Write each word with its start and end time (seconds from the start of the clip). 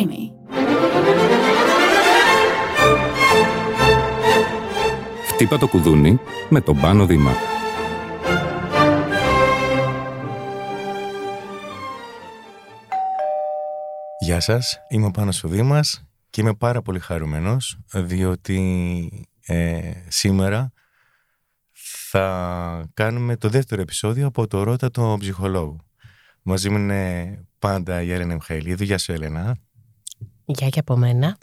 Streamy. 0.00 0.32
Χτύπα 5.26 5.58
το 5.58 5.68
κουδούνι 5.68 6.18
με 6.48 6.60
τον 6.60 6.80
Πάνο 6.80 7.06
Δήμα. 7.06 7.32
Γεια 14.20 14.40
σας, 14.40 14.80
είμαι 14.88 15.06
ο 15.06 15.10
Πάνος 15.10 15.44
ο 15.44 15.48
Δήμας 15.48 16.08
και 16.30 16.40
είμαι 16.40 16.54
πάρα 16.54 16.82
πολύ 16.82 16.98
χαρούμενος 16.98 17.78
διότι 17.94 19.28
ε, 19.46 19.92
σήμερα 20.08 20.72
θα 22.10 22.90
κάνουμε 22.94 23.36
το 23.36 23.48
δεύτερο 23.48 23.82
επεισόδιο 23.82 24.26
από 24.26 24.46
το 24.46 24.62
Ρώτα 24.62 24.90
το 24.90 25.16
ψυχολόγο. 25.18 25.76
Μαζί 26.42 26.70
μου 26.70 26.78
είναι 26.78 27.44
πάντα 27.58 28.02
η 28.02 28.12
Έλενα 28.12 28.34
Μιχαηλίδου. 28.34 28.84
Γεια 28.84 28.98
σου 28.98 29.12
Έλενα. 29.12 29.56
Γεια 30.58 30.68
και 30.68 30.78
από 30.78 30.96
μένα. 30.96 31.38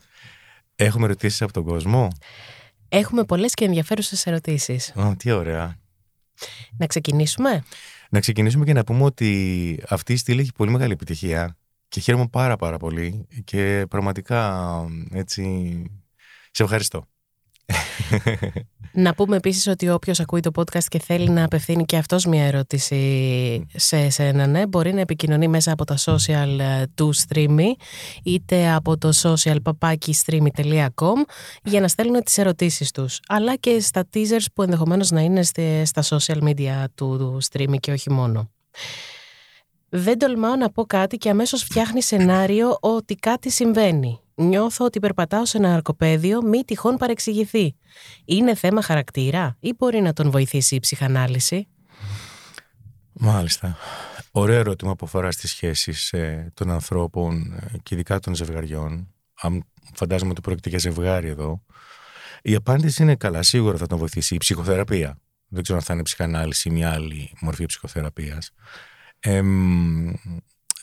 Έχουμε 0.76 1.06
ερωτήσεις 1.06 1.42
από 1.42 1.54
τον 1.54 1.64
κόσμο; 1.64 2.08
Έχουμε 2.90 3.24
πολλές 3.24 3.54
και 3.54 3.66
ενδιαφέρουσες 3.66 4.26
ερωτήσεις. 4.26 4.94
Ω, 4.96 5.16
τι 5.16 5.32
ωραία. 5.32 5.80
Να 6.78 6.86
ξεκινήσουμε; 6.88 7.64
Να 8.10 8.20
ξεκινήσουμε 8.20 8.66
και 8.66 8.74
να 8.74 8.84
πούμε 8.84 9.04
ότι 9.04 9.80
αυτή 9.90 10.14
η 10.14 10.18
στήλη 10.18 10.42
έχει 10.42 10.54
πολύ 10.54 10.72
μεγάλη 10.72 10.92
επιτυχία 10.92 11.58
και 11.88 12.00
χαίρομαι 12.00 12.28
πάρα 12.28 12.56
πάρα 12.56 12.78
πολύ 12.78 13.28
και 13.44 13.86
πραγματικά 13.90 14.66
έτσι 15.12 15.84
σε 16.52 16.64
ευχαριστώ. 16.64 17.05
Να 18.94 19.13
πούμε 19.13 19.35
επίσης 19.35 19.67
ότι 19.67 19.89
όποιος 19.89 20.20
ακούει 20.20 20.39
το 20.39 20.52
podcast 20.55 20.84
και 20.84 20.99
θέλει 20.99 21.30
να 21.30 21.44
απευθύνει 21.44 21.85
και 21.85 21.98
αυτός 21.98 22.26
μια 22.26 22.43
ερώτηση 22.43 23.67
σε 23.76 23.98
εσένα, 23.98 24.48
ναι, 24.48 24.67
μπορεί 24.67 24.93
να 24.93 24.99
επικοινωνεί 24.99 25.48
μέσα 25.48 25.71
από 25.71 25.84
τα 25.84 25.98
social 25.98 26.59
ε, 26.59 26.84
του 26.95 27.13
Streamy 27.16 27.66
είτε 28.23 28.71
από 28.71 28.98
το 28.98 29.09
social 29.21 29.57
papakistreamy.com 29.63 31.15
για 31.63 31.82
να 31.82 31.87
στέλνουν 31.87 32.24
τις 32.24 32.37
ερωτήσεις 32.37 32.91
τους. 32.91 33.20
Αλλά 33.27 33.55
και 33.55 33.79
στα 33.79 34.07
teasers 34.13 34.46
που 34.54 34.62
ενδεχομένως 34.62 35.12
να 35.12 35.21
είναι 35.21 35.43
στα 35.84 36.04
social 36.04 36.41
media 36.43 36.85
του 36.96 37.37
Streamy 37.52 37.76
και 37.79 37.91
όχι 37.91 38.12
μόνο. 38.12 38.52
Δεν 39.90 40.18
τολμάω 40.18 40.55
να 40.55 40.70
πω 40.70 40.85
κάτι 40.85 41.18
και 41.18 41.29
αμέσως 41.29 41.63
φτιάχνει 41.63 42.02
σενάριο 42.02 42.77
ότι 42.79 43.15
κάτι 43.15 43.49
συμβαίνει. 43.49 44.20
Νιώθω 44.40 44.85
ότι 44.85 44.99
περπατάω 44.99 45.46
σε 45.46 45.57
ένα 45.57 45.74
αρκοπέδιο, 45.74 46.41
μη 46.41 46.63
τυχόν 46.63 46.98
παρεξηγηθεί. 46.98 47.76
Είναι 48.26 48.55
θέμα 48.55 48.82
χαρακτήρα 48.82 49.57
ή 49.60 49.74
μπορεί 49.77 50.02
να 50.02 50.13
τον 50.13 50.32
βοηθήσει 50.32 50.76
η 50.76 50.80
ψυχανάλυση; 50.80 51.68
Μάλιστα. 53.20 53.77
Ωραίο 54.32 54.60
ερώτημα 54.60 54.96
που 54.96 55.05
αφορά 55.05 55.32
στις 55.32 55.49
σχέσεις 55.49 56.12
ε, 56.12 56.52
των 56.54 56.71
ανθρώπων 56.71 57.54
ε, 57.54 57.77
και 57.84 57.96
ειδικά 57.96 58.20
των 58.20 58.35
ζευγαριών. 58.35 59.13
Αν 59.41 59.63
φαντάζομαι 59.93 60.32
ότι 60.32 60.41
πρόκειται 60.41 60.70
για 60.70 60.77
ζευγάρι 60.77 61.27
εδώ. 61.27 61.63
Η 62.41 62.55
απάντηση 62.55 63.04
είναι 63.04 63.15
καλά. 63.15 63.43
Σίγουρα 63.43 63.77
θα 63.77 63.88
τον 63.88 63.98
βοηθήσει 63.98 64.35
η 64.35 64.38
ψυχοθεραπεία. 64.38 65.19
Δεν 65.47 65.63
ξέρω 65.63 65.78
αν 65.78 65.84
θα 65.84 65.94
είναι 65.94 66.03
ψυχανάλυση 66.03 66.69
ή 66.69 66.72
μια 66.72 66.91
άλλη 66.91 67.34
μορφή 67.41 67.66
ψυχοθεραπείας. 67.66 68.52
Ε, 69.19 69.41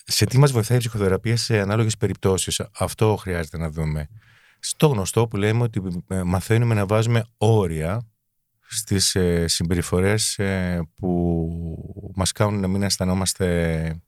σε 0.05 0.25
τι 0.25 0.39
μας 0.39 0.53
βοηθάει 0.53 0.77
η 0.77 0.81
ψυχοθεραπεία 0.81 1.37
σε 1.37 1.61
ανάλογες 1.61 1.97
περιπτώσεις. 1.97 2.63
Αυτό 2.79 3.17
χρειάζεται 3.17 3.59
να 3.59 3.71
δούμε. 3.71 4.09
Στο 4.59 4.87
γνωστό 4.87 5.29
που 5.29 5.37
λέμε 5.37 5.63
ότι 5.63 6.05
ε, 6.09 6.23
μαθαίνουμε 6.23 6.75
να 6.75 6.87
βάζουμε 6.87 7.25
όρια 7.37 8.09
στις 8.67 9.15
ε, 9.15 9.49
συμπεριφορές 9.49 10.39
ε, 10.39 10.81
που 10.95 12.13
μας 12.15 12.33
κάνουν 12.33 12.61
να 12.61 12.69
μην 12.69 12.83
αισθανόμαστε 12.83 14.03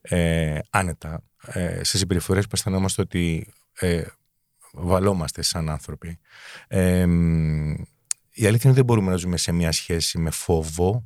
ε, 0.00 0.58
άνετα. 0.70 1.22
Ε, 1.46 1.84
σε 1.84 1.98
συμπεριφορές 1.98 2.44
που 2.44 2.50
αισθανόμαστε 2.52 3.02
ότι 3.02 3.52
ε, 3.78 4.02
βαλόμαστε 4.72 5.42
σαν 5.42 5.68
άνθρωποι. 5.68 6.18
η 8.30 8.46
αλήθεια 8.46 8.46
είναι 8.46 8.52
ότι 8.64 8.72
δεν 8.72 8.84
μπορούμε 8.84 9.10
να 9.10 9.16
ζούμε 9.16 9.36
σε 9.36 9.52
μια 9.52 9.72
σχέση 9.72 10.18
με 10.18 10.30
φόβο. 10.30 11.04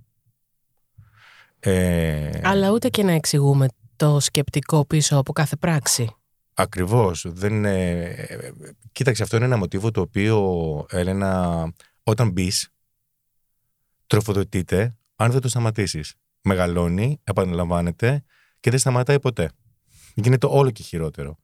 Αλλά 2.43 2.71
ούτε 2.71 2.89
και 2.89 3.03
να 3.03 3.13
εξηγούμε 3.13 3.69
το 3.99 4.21
σκεπτικό 4.21 4.87
πίσω 4.87 5.17
από 5.17 5.33
κάθε 5.33 5.57
πράξη. 5.57 6.17
Ακριβώς. 6.55 7.25
Δεν 7.29 7.65
Κοίταξε, 8.93 9.23
αυτό 9.23 9.37
είναι 9.37 9.45
ένα 9.45 9.57
μοτίβο 9.57 9.91
το 9.91 10.01
οποίο, 10.01 10.87
Έλενα, 10.91 11.65
όταν 12.03 12.31
μπεις, 12.31 12.69
τροφοδοτείται 14.07 14.97
αν 15.17 15.31
δεν 15.31 15.41
το 15.41 15.49
σταματήσεις. 15.49 16.15
Μεγαλώνει, 16.43 17.21
επαναλαμβάνεται 17.25 18.25
και 18.61 18.71
δεν 18.71 18.79
σταματάει 18.79 19.21
ποτέ. 19.21 19.51
Γίνεται 20.15 20.47
όλο 20.51 20.71
και 20.71 20.83
χειρότερο. 20.83 21.39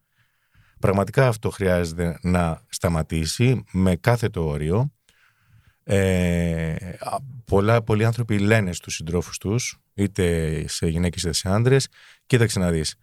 Πραγματικά 0.81 1.29
αυτό 1.29 1.51
χρειάζεται 1.51 2.19
να 2.23 2.63
σταματήσει 2.69 3.65
με 3.73 3.97
κάθε 3.97 4.29
το 4.29 4.47
όριο. 4.47 4.93
Ε, 5.83 6.77
πολλά, 7.45 7.83
πολλοί 7.83 8.05
άνθρωποι 8.05 8.39
λένε 8.39 8.73
στους 8.73 8.95
συντρόφους 8.95 9.39
τους, 9.39 9.79
είτε 9.94 10.65
σε 10.69 10.87
γυναίκες 10.87 11.22
είτε 11.22 11.32
σε 11.32 11.49
άντρες, 11.49 11.88
κοίταξε 12.27 12.59
να 12.59 12.71
δεις, 12.71 12.94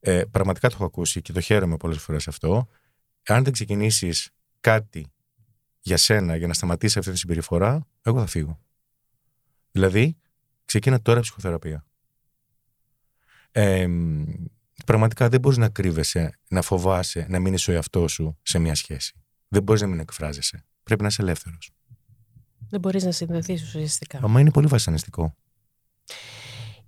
ε, 0.00 0.22
πραγματικά 0.30 0.68
το 0.68 0.74
έχω 0.74 0.84
ακούσει 0.84 1.22
και 1.22 1.32
το 1.32 1.40
χαίρομαι 1.40 1.76
πολλές 1.76 2.02
φορές 2.02 2.28
αυτό, 2.28 2.68
αν 3.26 3.44
δεν 3.44 3.52
ξεκινήσεις 3.52 4.30
κάτι 4.60 5.12
για 5.80 5.96
σένα 5.96 6.36
για 6.36 6.46
να 6.46 6.54
σταματήσει 6.54 6.98
αυτή 6.98 7.10
τη 7.10 7.18
συμπεριφορά, 7.18 7.86
εγώ 8.02 8.18
θα 8.18 8.26
φύγω. 8.26 8.60
Δηλαδή, 9.70 10.16
ξεκίνα 10.64 11.02
τώρα 11.02 11.20
ψυχοθεραπεία. 11.20 11.84
Ε, 13.50 13.86
πραγματικά 14.86 15.28
δεν 15.28 15.40
μπορείς 15.40 15.58
να 15.58 15.68
κρύβεσαι, 15.68 16.38
να 16.48 16.62
φοβάσαι, 16.62 17.26
να 17.28 17.38
μείνεις 17.38 17.68
ο 17.68 17.72
εαυτός 17.72 18.12
σου 18.12 18.38
σε 18.42 18.58
μια 18.58 18.74
σχέση. 18.74 19.14
Δεν 19.48 19.62
μπορείς 19.62 19.80
να 19.80 19.86
μην 19.86 19.98
εκφράζεσαι. 19.98 20.64
Πρέπει 20.82 21.02
να 21.02 21.08
είσαι 21.08 21.22
ελεύθερος. 21.22 21.70
Δεν 22.68 22.80
μπορείς 22.80 23.04
να 23.04 23.12
συνδεθείς 23.12 23.62
ουσιαστικά. 23.62 24.20
Αμα 24.22 24.40
είναι 24.40 24.50
πολύ 24.50 24.66
βασανιστικό. 24.66 25.34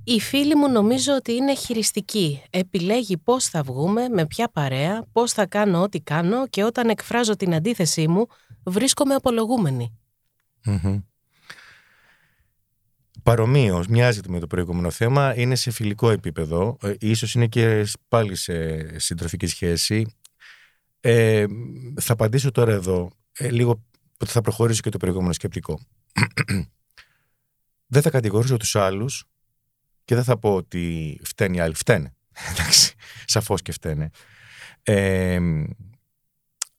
Η 0.04 0.20
φίλη 0.20 0.56
μου 0.56 0.68
νομίζω 0.70 1.14
ότι 1.14 1.32
είναι 1.32 1.54
χειριστική. 1.54 2.42
Επιλέγει 2.50 3.16
πώς 3.16 3.44
θα 3.44 3.62
βγούμε, 3.62 4.08
με 4.08 4.26
ποια 4.26 4.48
παρέα, 4.48 5.06
πώς 5.12 5.32
θα 5.32 5.46
κάνω 5.46 5.82
ό,τι 5.82 6.00
κάνω 6.00 6.46
και 6.46 6.64
όταν 6.64 6.88
εκφράζω 6.88 7.36
την 7.36 7.54
αντίθεσή 7.54 8.08
μου 8.08 8.26
βρίσκομαι 8.62 9.14
απολογούμενη. 9.14 9.98
Mm-hmm. 10.66 11.02
Παρομοίως, 13.22 13.86
μοιάζεται 13.86 14.28
με 14.28 14.38
το 14.38 14.46
προηγούμενο 14.46 14.90
θέμα, 14.90 15.38
είναι 15.38 15.54
σε 15.54 15.70
φιλικό 15.70 16.10
επίπεδο, 16.10 16.76
ε, 16.82 16.94
ίσως 16.98 17.34
είναι 17.34 17.46
και 17.46 17.86
πάλι 18.08 18.34
σε 18.34 18.98
συντροφική 18.98 19.46
σχέση. 19.46 20.16
Ε, 21.00 21.44
θα 22.00 22.12
απαντήσω 22.12 22.50
τώρα 22.50 22.72
εδώ, 22.72 23.10
ε, 23.32 23.50
λίγο 23.50 23.84
που 24.18 24.26
θα 24.26 24.40
προχωρήσω 24.40 24.80
και 24.80 24.90
το 24.90 24.96
προηγούμενο 24.96 25.32
σκεπτικό. 25.32 25.80
δεν 27.92 28.02
θα 28.02 28.10
κατηγορήσω 28.10 28.56
τους 28.56 28.76
άλλους 28.76 29.24
και 30.04 30.14
δεν 30.14 30.24
θα 30.24 30.38
πω 30.38 30.54
ότι 30.54 31.20
φταίνει 31.24 31.56
οι 31.56 31.60
άλλοι. 31.60 31.74
Φταίνε. 31.74 32.14
Εντάξει, 32.50 32.94
σαφώς 33.24 33.62
και 33.62 33.72
φταίνε. 33.72 34.10
Ε, 34.82 35.38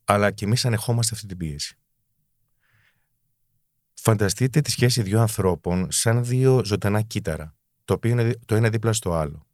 αλλά 0.03 0.31
και 0.31 0.45
εμείς 0.45 0.65
ανεχόμαστε 0.65 1.15
αυτή 1.15 1.27
την 1.27 1.37
πίεση. 1.37 1.77
Φανταστείτε 3.93 4.61
τη 4.61 4.71
σχέση 4.71 5.01
δύο 5.01 5.19
ανθρώπων 5.21 5.91
σαν 5.91 6.25
δύο 6.25 6.65
ζωντανά 6.65 7.01
κύτταρα, 7.01 7.55
το 7.85 7.93
οποίο 7.93 8.11
είναι 8.11 8.39
το 8.45 8.55
ένα 8.55 8.69
δίπλα 8.69 8.93
στο 8.93 9.13
άλλο. 9.13 9.47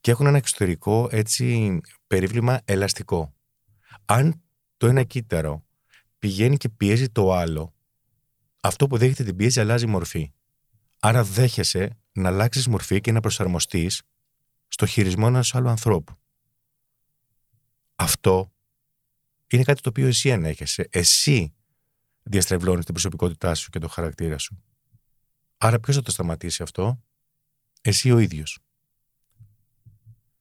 Και 0.00 0.10
έχουν 0.10 0.26
ένα 0.26 0.36
εξωτερικό 0.36 1.08
έτσι 1.10 1.80
περίβλημα 2.06 2.60
ελαστικό. 2.64 3.34
Αν 4.04 4.42
το 4.76 4.86
ένα 4.86 5.02
κύτταρο 5.02 5.64
πηγαίνει 6.18 6.56
και 6.56 6.68
πιέζει 6.68 7.08
το 7.08 7.32
άλλο, 7.32 7.74
αυτό 8.60 8.86
που 8.86 8.96
δέχεται 8.96 9.24
την 9.24 9.36
πίεση 9.36 9.60
αλλάζει 9.60 9.86
μορφή. 9.86 10.32
Άρα 11.06 11.24
δέχεσαι 11.24 11.98
να 12.12 12.28
αλλάξεις 12.28 12.68
μορφή 12.68 13.00
και 13.00 13.12
να 13.12 13.20
προσαρμοστείς 13.20 14.02
στο 14.68 14.86
χειρισμό 14.86 15.24
ενός 15.28 15.54
άλλου 15.54 15.68
ανθρώπου. 15.68 16.14
Αυτό 17.94 18.52
είναι 19.46 19.62
κάτι 19.62 19.80
το 19.80 19.88
οποίο 19.88 20.06
εσύ 20.06 20.32
ανέχεσαι. 20.32 20.88
Εσύ 20.90 21.54
διαστρεβλώνεις 22.22 22.84
την 22.84 22.94
προσωπικότητά 22.94 23.54
σου 23.54 23.70
και 23.70 23.78
το 23.78 23.88
χαρακτήρα 23.88 24.38
σου. 24.38 24.62
Άρα 25.58 25.80
ποιος 25.80 25.96
θα 25.96 26.02
το 26.02 26.10
σταματήσει 26.10 26.62
αυτό, 26.62 27.02
εσύ 27.80 28.10
ο 28.10 28.18
ίδιος. 28.18 28.58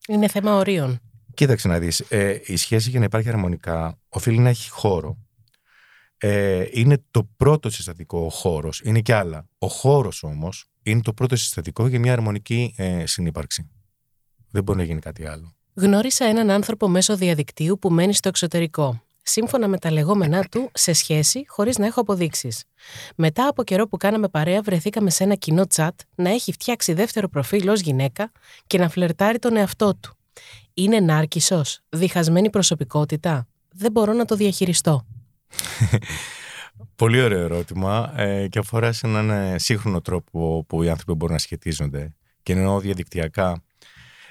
Είναι 0.07 0.27
θέμα 0.27 0.55
ορίων. 0.55 0.99
Κοίταξε 1.33 1.67
να 1.67 1.79
δεις, 1.79 1.99
ε, 1.99 2.39
η 2.45 2.55
σχέση 2.55 2.89
για 2.89 2.99
να 2.99 3.05
υπάρχει 3.05 3.29
αρμονικά 3.29 3.99
οφείλει 4.09 4.39
να 4.39 4.49
έχει 4.49 4.69
χώρο. 4.69 5.17
Ε, 6.25 6.65
είναι 6.71 7.03
το 7.11 7.29
πρώτο 7.37 7.69
συστατικό 7.69 8.19
ο 8.19 8.29
χώρος, 8.29 8.81
είναι 8.83 9.01
και 9.01 9.13
άλλα. 9.13 9.47
Ο 9.57 9.67
χώρος 9.67 10.23
όμως 10.23 10.69
είναι 10.83 11.01
το 11.01 11.13
πρώτο 11.13 11.35
συστατικό 11.35 11.87
για 11.87 11.99
μια 11.99 12.13
αρμονική 12.13 12.73
ε, 12.77 13.05
συνύπαρξη. 13.05 13.69
Δεν 14.49 14.63
μπορεί 14.63 14.77
να 14.77 14.83
γίνει 14.83 14.99
κάτι 14.99 15.27
άλλο. 15.27 15.55
Γνώρισα 15.73 16.25
έναν 16.25 16.49
άνθρωπο 16.49 16.87
μέσω 16.87 17.15
διαδικτύου 17.15 17.79
που 17.79 17.89
μένει 17.89 18.13
στο 18.13 18.27
εξωτερικό 18.27 19.01
σύμφωνα 19.23 19.67
με 19.67 19.77
τα 19.77 19.91
λεγόμενά 19.91 20.43
του, 20.43 20.69
σε 20.73 20.93
σχέση 20.93 21.43
χωρίς 21.47 21.77
να 21.77 21.85
έχω 21.85 22.01
αποδείξεις. 22.01 22.63
Μετά 23.15 23.47
από 23.47 23.63
καιρό 23.63 23.87
που 23.87 23.97
κάναμε 23.97 24.29
παρέα, 24.29 24.61
βρεθήκαμε 24.61 25.09
σε 25.09 25.23
ένα 25.23 25.35
κοινό 25.35 25.67
τσάτ 25.67 25.99
να 26.15 26.29
έχει 26.29 26.51
φτιάξει 26.51 26.93
δεύτερο 26.93 27.29
προφίλ 27.29 27.69
ως 27.69 27.79
γυναίκα 27.79 28.31
και 28.67 28.77
να 28.77 28.89
φλερτάρει 28.89 29.39
τον 29.39 29.57
εαυτό 29.57 29.95
του. 29.95 30.17
Είναι 30.73 30.99
νάρκισσος, 30.99 31.79
διχασμένη 31.89 32.49
προσωπικότητα. 32.49 33.47
Δεν 33.71 33.91
μπορώ 33.91 34.13
να 34.13 34.25
το 34.25 34.35
διαχειριστώ. 34.35 35.05
Πολύ 36.95 37.21
ωραίο 37.21 37.39
ερώτημα 37.39 38.13
ε, 38.15 38.47
και 38.47 38.59
αφορά 38.59 38.91
σε 38.91 39.07
έναν 39.07 39.29
ε, 39.29 39.59
σύγχρονο 39.59 40.01
τρόπο 40.01 40.65
που 40.67 40.83
οι 40.83 40.89
άνθρωποι 40.89 41.13
μπορούν 41.13 41.33
να 41.33 41.39
σχετίζονται. 41.39 42.15
Και 42.43 42.53
εννοώ 42.53 42.79
διαδικτυακά. 42.79 43.63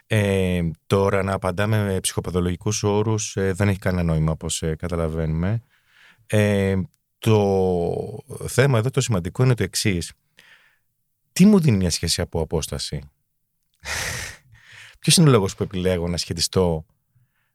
Ε, 0.06 0.60
τώρα 0.86 1.22
να 1.22 1.32
απαντάμε 1.32 1.84
με 1.84 2.00
ψυχοπαθολογικούς 2.00 2.82
όρους 2.82 3.36
ε, 3.36 3.52
δεν 3.52 3.69
έχει 3.69 3.78
κανένα 3.78 4.02
νόημα 4.02 4.32
όπως 4.32 4.62
ε, 4.62 4.74
καταλαβαίνουμε. 4.74 5.62
Ε, 6.26 6.76
το 7.19 8.25
θέμα 8.46 8.78
εδώ 8.78 8.90
το 8.90 9.00
σημαντικό 9.00 9.44
είναι 9.44 9.54
το 9.54 9.62
εξής. 9.62 10.12
Τι 11.32 11.46
μου 11.46 11.60
δίνει 11.60 11.76
μια 11.76 11.90
σχέση 11.90 12.20
από 12.20 12.40
απόσταση; 12.40 13.00
Ποιος 14.98 15.16
είναι 15.16 15.28
ο 15.28 15.32
λόγος 15.32 15.54
που 15.54 15.62
επιλέγω 15.62 16.08
να 16.08 16.16
σχετιστώ 16.16 16.86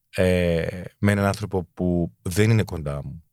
ε, 0.09 0.81
με 0.97 1.11
έναν 1.11 1.25
άνθρωπο 1.25 1.63
που 1.73 2.11
δεν 2.21 2.49
είναι 2.49 2.63
κοντά 2.63 3.03
μου; 3.03 3.23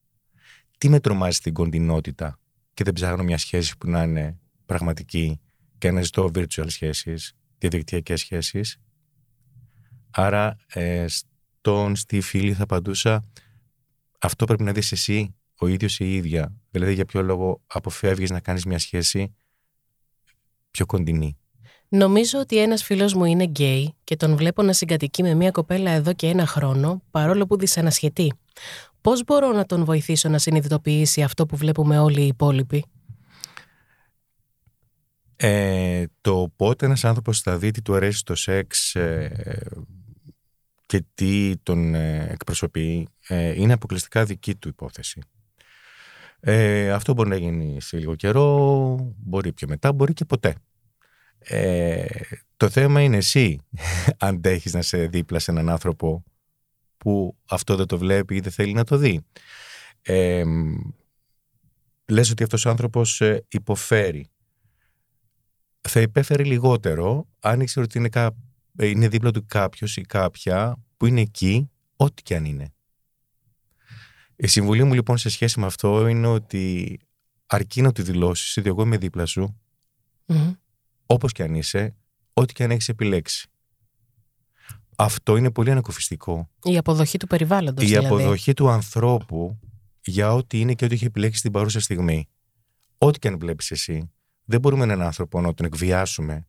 Τι 0.84 0.90
με 0.90 1.00
τρομάζει 1.00 1.36
στην 1.36 1.52
κοντινότητα 1.52 2.38
και 2.74 2.84
δεν 2.84 2.92
ψάχνω 2.92 3.22
μια 3.22 3.38
σχέση 3.38 3.76
που 3.78 3.88
να 3.88 4.02
είναι 4.02 4.38
πραγματική 4.66 5.40
και 5.78 5.90
να 5.90 6.02
ζητώ 6.02 6.30
virtual 6.34 6.64
σχέσεις, 6.66 7.36
διαδικτυακές 7.58 8.20
σχέσεις. 8.20 8.80
Άρα 10.10 10.56
ε, 10.66 11.06
στον 11.08 11.96
στη 11.96 12.20
φίλη 12.20 12.52
θα 12.52 12.62
απαντούσα 12.62 13.24
αυτό 14.20 14.44
πρέπει 14.44 14.62
να 14.62 14.72
δεις 14.72 14.92
εσύ 14.92 15.34
ο 15.58 15.66
ίδιος 15.66 16.00
ή 16.00 16.04
η 16.04 16.14
ίδια. 16.14 16.54
Δηλαδή 16.70 16.94
για 16.94 17.04
ποιο 17.04 17.22
λόγο 17.22 17.60
αποφεύγεις 17.66 18.30
να 18.30 18.40
κάνεις 18.40 18.64
μια 18.64 18.78
σχέση 18.78 19.34
πιο 20.70 20.86
κοντινή. 20.86 21.36
Νομίζω 21.88 22.38
ότι 22.38 22.58
ένας 22.58 22.82
φίλος 22.82 23.14
μου 23.14 23.24
είναι 23.24 23.44
γκέι 23.44 23.94
και 24.04 24.16
τον 24.16 24.36
βλέπω 24.36 24.62
να 24.62 24.72
συγκατοικεί 24.72 25.22
με 25.22 25.34
μια 25.34 25.50
κοπέλα 25.50 25.90
εδώ 25.90 26.12
και 26.12 26.26
ένα 26.26 26.46
χρόνο, 26.46 27.02
παρόλο 27.10 27.46
που 27.46 27.56
δυσανασχετεί. 27.56 28.32
Πώς 29.00 29.24
μπορώ 29.24 29.52
να 29.52 29.64
τον 29.64 29.84
βοηθήσω 29.84 30.28
να 30.28 30.38
συνειδητοποιήσει 30.38 31.22
αυτό 31.22 31.46
που 31.46 31.56
βλέπουμε 31.56 31.98
όλοι 31.98 32.20
οι 32.20 32.26
υπόλοιποι; 32.26 32.84
Ε, 35.36 36.04
το 36.20 36.52
πότε 36.56 36.86
ένας 36.86 37.04
άνθρωπος 37.04 37.40
θα 37.40 37.58
δει 37.58 37.70
τι 37.70 37.82
του 37.82 37.94
αρέσει 37.94 38.24
το 38.24 38.34
σεξ 38.34 38.94
ε, 38.94 39.68
και 40.86 41.04
τι 41.14 41.56
τον 41.62 41.94
ε, 41.94 42.26
εκπροσωπεί 42.30 43.08
ε, 43.28 43.60
είναι 43.60 43.72
αποκλειστικά 43.72 44.24
δική 44.24 44.54
του 44.54 44.68
υπόθεση. 44.68 45.20
Ε, 46.40 46.90
αυτό 46.90 47.14
μπορεί 47.14 47.28
να 47.28 47.36
γίνει 47.36 47.80
σε 47.80 47.98
λίγο 47.98 48.14
καιρό, 48.14 49.14
μπορεί 49.16 49.52
πιο 49.52 49.68
μετά, 49.68 49.92
μπορεί 49.92 50.12
και 50.12 50.24
ποτέ. 50.24 50.54
Ε, 51.38 52.06
το 52.56 52.68
θέμα 52.68 53.00
είναι 53.00 53.16
εσύ 53.16 53.58
αντέχεις 54.18 54.72
να 54.72 54.82
σε 54.82 55.06
δίπλα 55.06 55.38
σε 55.38 55.50
έναν 55.50 55.68
άνθρωπο 55.68 56.24
που 57.04 57.36
αυτό 57.48 57.76
δεν 57.76 57.86
το 57.86 57.98
βλέπει 57.98 58.36
ή 58.36 58.40
δεν 58.40 58.52
θέλει 58.52 58.72
να 58.72 58.84
το 58.84 58.96
δει. 58.96 59.24
Ε, 60.02 60.44
λες 62.06 62.30
ότι 62.30 62.42
αυτός 62.42 62.64
ο 62.64 62.70
άνθρωπος 62.70 63.20
ε, 63.20 63.44
υποφέρει. 63.48 64.28
Θα 65.80 66.00
υπέφερε 66.00 66.44
λιγότερο 66.44 67.28
αν 67.40 67.60
ήξερε 67.60 67.84
ότι 67.84 67.98
είναι, 67.98 68.08
κά, 68.08 68.36
είναι 68.80 69.08
δίπλα 69.08 69.30
του 69.30 69.46
κάποιος 69.46 69.96
ή 69.96 70.00
κάποια 70.00 70.76
που 70.96 71.06
είναι 71.06 71.20
εκεί, 71.20 71.70
ό,τι 71.96 72.22
και 72.22 72.36
αν 72.36 72.44
είναι. 72.44 72.72
Η 74.36 74.46
συμβουλή 74.46 74.84
μου 74.84 74.94
λοιπόν 74.94 75.18
σε 75.18 75.28
σχέση 75.28 75.60
με 75.60 75.66
αυτό 75.66 76.08
είναι 76.08 76.26
ότι 76.26 76.98
αρκεί 77.46 77.82
να 77.82 77.92
τη 77.92 78.02
δηλώσεις 78.02 78.56
ότι 78.56 78.68
εγώ 78.68 78.82
είμαι 78.82 78.96
δίπλα 78.96 79.26
σου, 79.26 79.60
mm 80.26 80.56
όπως 81.06 81.32
και 81.32 81.42
αν 81.42 81.54
είσαι, 81.54 81.96
ό,τι 82.32 82.52
και 82.52 82.64
αν 82.64 82.70
έχεις 82.70 82.88
επιλέξει. 82.88 83.48
Αυτό 84.96 85.36
είναι 85.36 85.50
πολύ 85.50 85.70
ανακοφιστικό. 85.70 86.50
Η 86.62 86.76
αποδοχή 86.76 87.18
του 87.18 87.26
περιβάλλοντος 87.26 87.84
Η 87.84 87.86
δηλαδή. 87.86 88.06
αποδοχή 88.06 88.52
του 88.52 88.68
ανθρώπου 88.68 89.58
για 90.00 90.34
ό,τι 90.34 90.60
είναι 90.60 90.74
και 90.74 90.84
ό,τι 90.84 90.94
έχει 90.94 91.04
επιλέξει 91.04 91.38
στην 91.38 91.52
παρούσα 91.52 91.80
στιγμή. 91.80 92.28
Ό,τι 92.98 93.18
και 93.18 93.28
αν 93.28 93.38
βλέπεις 93.38 93.70
εσύ, 93.70 94.12
δεν 94.44 94.60
μπορούμε 94.60 94.82
έναν 94.82 95.02
άνθρωπο 95.02 95.40
να 95.40 95.54
τον 95.54 95.66
εκβιάσουμε 95.66 96.46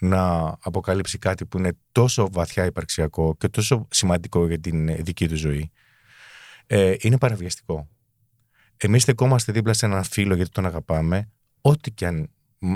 να 0.00 0.54
αποκαλύψει 0.60 1.18
κάτι 1.18 1.46
που 1.46 1.58
είναι 1.58 1.72
τόσο 1.92 2.28
βαθιά 2.32 2.64
υπαρξιακό 2.64 3.36
και 3.38 3.48
τόσο 3.48 3.86
σημαντικό 3.90 4.46
για 4.46 4.58
την 4.58 5.04
δική 5.04 5.28
του 5.28 5.36
ζωή. 5.36 5.70
Ε, 6.66 6.94
είναι 7.00 7.18
παραβιαστικό. 7.18 7.88
Εμείς 8.76 9.02
στεκόμαστε 9.02 9.52
δίπλα 9.52 9.72
σε 9.72 9.86
έναν 9.86 10.02
φίλο 10.02 10.34
γιατί 10.34 10.50
τον 10.50 10.66
αγαπάμε, 10.66 11.30
ό,τι 11.60 11.90
και 11.90 12.06
αν 12.06 12.30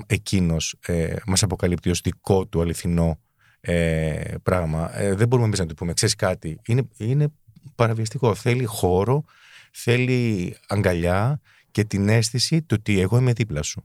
εκείνος 0.07 0.77
ε, 0.87 1.15
μας 1.27 1.43
αποκαλύπτει 1.43 1.91
ως 1.91 2.01
δικό 2.01 2.47
του 2.47 2.61
αληθινό 2.61 3.21
ε, 3.65 4.35
πράγμα. 4.43 4.99
Ε, 4.99 5.15
δεν 5.15 5.29
μπορούμε 5.29 5.47
εμείς 5.47 5.59
να 5.59 5.67
του 5.67 5.75
πούμε, 5.75 5.93
ξέρεις 5.93 6.15
κάτι, 6.15 6.61
είναι, 6.67 6.89
είναι 6.97 7.29
παραβιαστικό. 7.75 8.35
Θέλει 8.35 8.65
χώρο, 8.65 9.25
θέλει 9.73 10.57
αγκαλιά 10.69 11.41
και 11.71 11.85
την 11.85 12.09
αίσθηση 12.09 12.63
του 12.63 12.77
ότι 12.79 13.01
εγώ 13.01 13.19
είμαι 13.19 13.33
δίπλα 13.33 13.63
σου. 13.63 13.85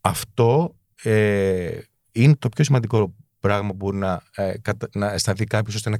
Αυτό 0.00 0.76
ε, 1.02 1.78
είναι 2.12 2.36
το 2.36 2.48
πιο 2.48 2.64
σημαντικό 2.64 3.14
πράγμα 3.40 3.68
που 3.68 3.76
μπορεί 3.76 3.96
να, 3.96 4.22
ε, 4.34 4.54
να 4.92 5.12
αισθανθεί 5.12 5.44
κάποιος 5.44 5.74
ώστε 5.74 5.90
να, 5.90 5.98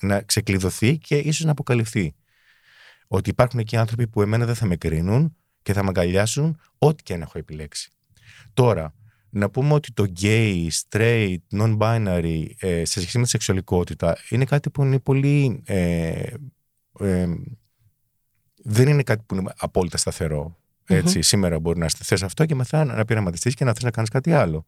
να 0.00 0.22
ξεκλειδωθεί 0.22 0.98
και 0.98 1.16
ίσως 1.16 1.44
να 1.44 1.50
αποκαλυφθεί. 1.50 2.14
Ότι 3.06 3.30
υπάρχουν 3.30 3.60
εκεί 3.60 3.76
άνθρωποι 3.76 4.06
που 4.06 4.22
εμένα 4.22 4.46
δεν 4.46 4.54
θα 4.54 4.66
με 4.66 4.76
κρίνουν 4.76 5.36
και 5.62 5.72
θα 5.72 5.82
με 5.82 5.88
αγκαλιάσουν 5.88 6.60
ό,τι 6.78 7.02
και 7.02 7.14
αν 7.14 7.20
έχω 7.20 7.38
επιλέξει. 7.38 7.90
Τώρα, 8.54 8.94
να 9.36 9.50
πούμε 9.50 9.72
ότι 9.72 9.92
το 9.92 10.04
gay, 10.20 10.66
straight, 10.88 11.36
non-binary 11.52 12.46
ε, 12.58 12.84
σε 12.84 13.00
σχέση 13.00 13.18
με 13.18 13.24
τη 13.24 13.28
σεξουαλικότητα 13.28 14.16
είναι 14.28 14.44
κάτι 14.44 14.70
που 14.70 14.82
είναι 14.82 14.98
πολύ. 14.98 15.62
Ε, 15.64 16.24
ε, 17.00 17.26
δεν 18.62 18.88
είναι 18.88 19.02
κάτι 19.02 19.22
που 19.26 19.34
είναι 19.34 19.52
απόλυτα 19.56 19.96
σταθερό. 19.96 20.56
Σήμερα 21.04 21.58
μπορεί 21.58 21.78
να 21.78 21.88
θε 21.88 22.16
αυτό 22.22 22.46
και 22.46 22.54
μετά 22.54 22.84
να 22.84 23.04
πειραματιστείς 23.04 23.54
και 23.54 23.64
να 23.64 23.72
θες 23.72 23.82
να 23.82 23.90
κάνεις 23.90 24.10
κάτι 24.10 24.32
άλλο. 24.32 24.66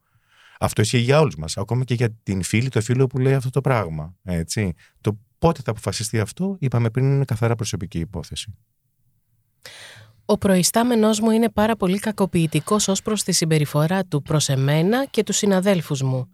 Αυτό 0.58 0.82
ισχύει 0.82 0.98
για 0.98 1.20
όλους 1.20 1.36
μας. 1.36 1.56
Ακόμα 1.56 1.84
και 1.84 1.94
για 1.94 2.10
την 2.22 2.42
φίλη, 2.42 2.68
το 2.68 2.80
φίλο 2.80 3.06
που 3.06 3.18
λέει 3.18 3.34
αυτό 3.34 3.50
το 3.50 3.60
πράγμα. 3.60 4.16
Έτσι. 4.22 4.74
Το 5.00 5.18
πότε 5.38 5.60
θα 5.64 5.70
αποφασιστεί 5.70 6.20
αυτό, 6.20 6.56
είπαμε 6.60 6.90
πριν, 6.90 7.04
είναι 7.04 7.24
καθαρά 7.24 7.54
προσωπική 7.54 7.98
υπόθεση. 7.98 8.54
Ο 10.30 10.38
προϊστάμενός 10.38 11.20
μου 11.20 11.30
είναι 11.30 11.48
πάρα 11.48 11.76
πολύ 11.76 11.98
κακοποιητικός 11.98 12.88
ως 12.88 13.02
προς 13.02 13.22
τη 13.22 13.32
συμπεριφορά 13.32 14.04
του 14.04 14.22
προς 14.22 14.48
εμένα 14.48 15.06
και 15.06 15.22
τους 15.22 15.36
συναδέλφους 15.36 16.02
μου. 16.02 16.28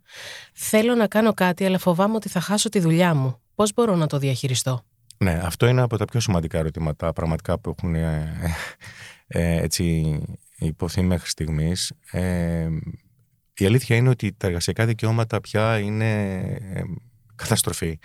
Θέλω 0.53 0.95
να 0.95 1.07
κάνω 1.07 1.35
κάτι, 1.35 1.65
αλλά 1.65 1.79
φοβάμαι 1.79 2.15
ότι 2.15 2.29
θα 2.29 2.41
χάσω 2.41 2.69
τη 2.69 2.79
δουλειά 2.79 3.15
μου. 3.15 3.41
Πώς 3.55 3.73
μπορώ 3.73 3.97
να 3.97 4.07
το 4.07 4.19
διαχειριστώ; 4.19 4.85
Ναι, 5.19 5.41
αυτό 5.43 5.67
είναι 5.67 5.81
από 5.81 5.97
τα 5.97 6.05
πιο 6.05 6.21
σημαντικά 6.21 6.59
ερωτήματα 6.59 7.13
πραγματικά 7.13 7.59
που 7.59 7.75
έχουν 7.79 7.95
ε, 7.95 8.33
ε, 9.27 9.63
έτσι 9.63 10.19
υποθεί 10.59 11.03
μέχρι 11.03 11.29
στιγμής. 11.29 11.93
Ε, 12.11 12.69
η 13.55 13.65
αλήθεια 13.65 13.97
είναι 13.97 14.09
ότι 14.09 14.33
τα 14.33 14.47
εργασιακά 14.47 14.87
δικαιώματα 14.87 15.41
πια 15.41 15.79
είναι 15.79 16.41
ε, 16.75 16.83
καταστροφή. 17.35 17.99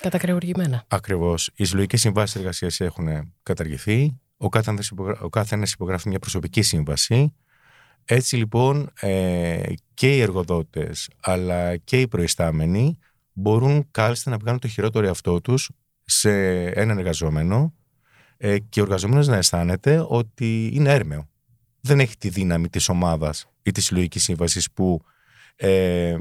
Κατακρεουργημένα. 0.00 0.84
Ακριβώς. 0.88 1.50
Οι 1.54 1.64
συλλογικές 1.64 2.00
συμβάσεις 2.00 2.36
εργασίας 2.36 2.80
έχουν 2.80 3.32
καταργηθεί. 3.42 4.20
Ο 4.36 4.48
κάθε, 4.48 4.74
ο 5.20 5.28
κάθε 5.28 5.54
ένας 5.54 5.72
υπογράφει 5.72 6.08
μια 6.08 6.18
προσωπική 6.18 6.62
σύμβαση. 6.62 7.34
Έτσι 8.04 8.36
λοιπόν 8.36 8.90
ε, 9.00 9.72
και 9.94 10.16
οι 10.16 10.20
εργοδότες 10.20 11.08
αλλά 11.20 11.76
και 11.76 12.00
οι 12.00 12.08
προϊστάμενοι 12.08 12.98
μπορούν 13.32 13.88
κάλλιστα 13.90 14.30
να 14.30 14.36
βγάλουν 14.36 14.60
το 14.60 14.68
χειρότερο 14.68 15.06
εαυτό 15.06 15.40
τους 15.40 15.70
σε 16.04 16.64
έναν 16.64 16.98
εργαζόμενο 16.98 17.74
ε, 18.36 18.58
και 18.58 18.80
ο 18.80 18.82
εργαζόμενος 18.82 19.26
να 19.26 19.36
αισθάνεται 19.36 20.04
ότι 20.08 20.70
είναι 20.72 20.92
έρμεο. 20.92 21.28
Δεν 21.80 22.00
έχει 22.00 22.16
τη 22.16 22.28
δύναμη 22.28 22.68
της 22.68 22.88
ομάδας 22.88 23.46
ή 23.62 23.70
της 23.70 23.84
συλλογικής 23.84 24.22
σύμβασης 24.22 24.72
που 24.72 25.00
ε, 25.56 26.16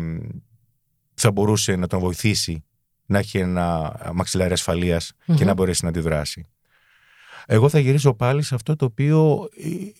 θα 1.13 1.31
μπορούσε 1.31 1.75
να 1.75 1.87
τον 1.87 1.99
βοηθήσει 1.99 2.63
να 3.05 3.17
έχει 3.19 3.37
ένα 3.37 3.99
μαξιλάρι 4.13 4.55
και 5.35 5.45
να 5.45 5.53
μπορέσει 5.53 5.83
να 5.83 5.89
αντιδράσει. 5.89 6.47
Εγώ 7.47 7.69
θα 7.69 7.79
γυρίσω 7.79 8.13
πάλι 8.13 8.41
σε 8.41 8.55
αυτό 8.55 8.75
το 8.75 8.85
οποίο 8.85 9.49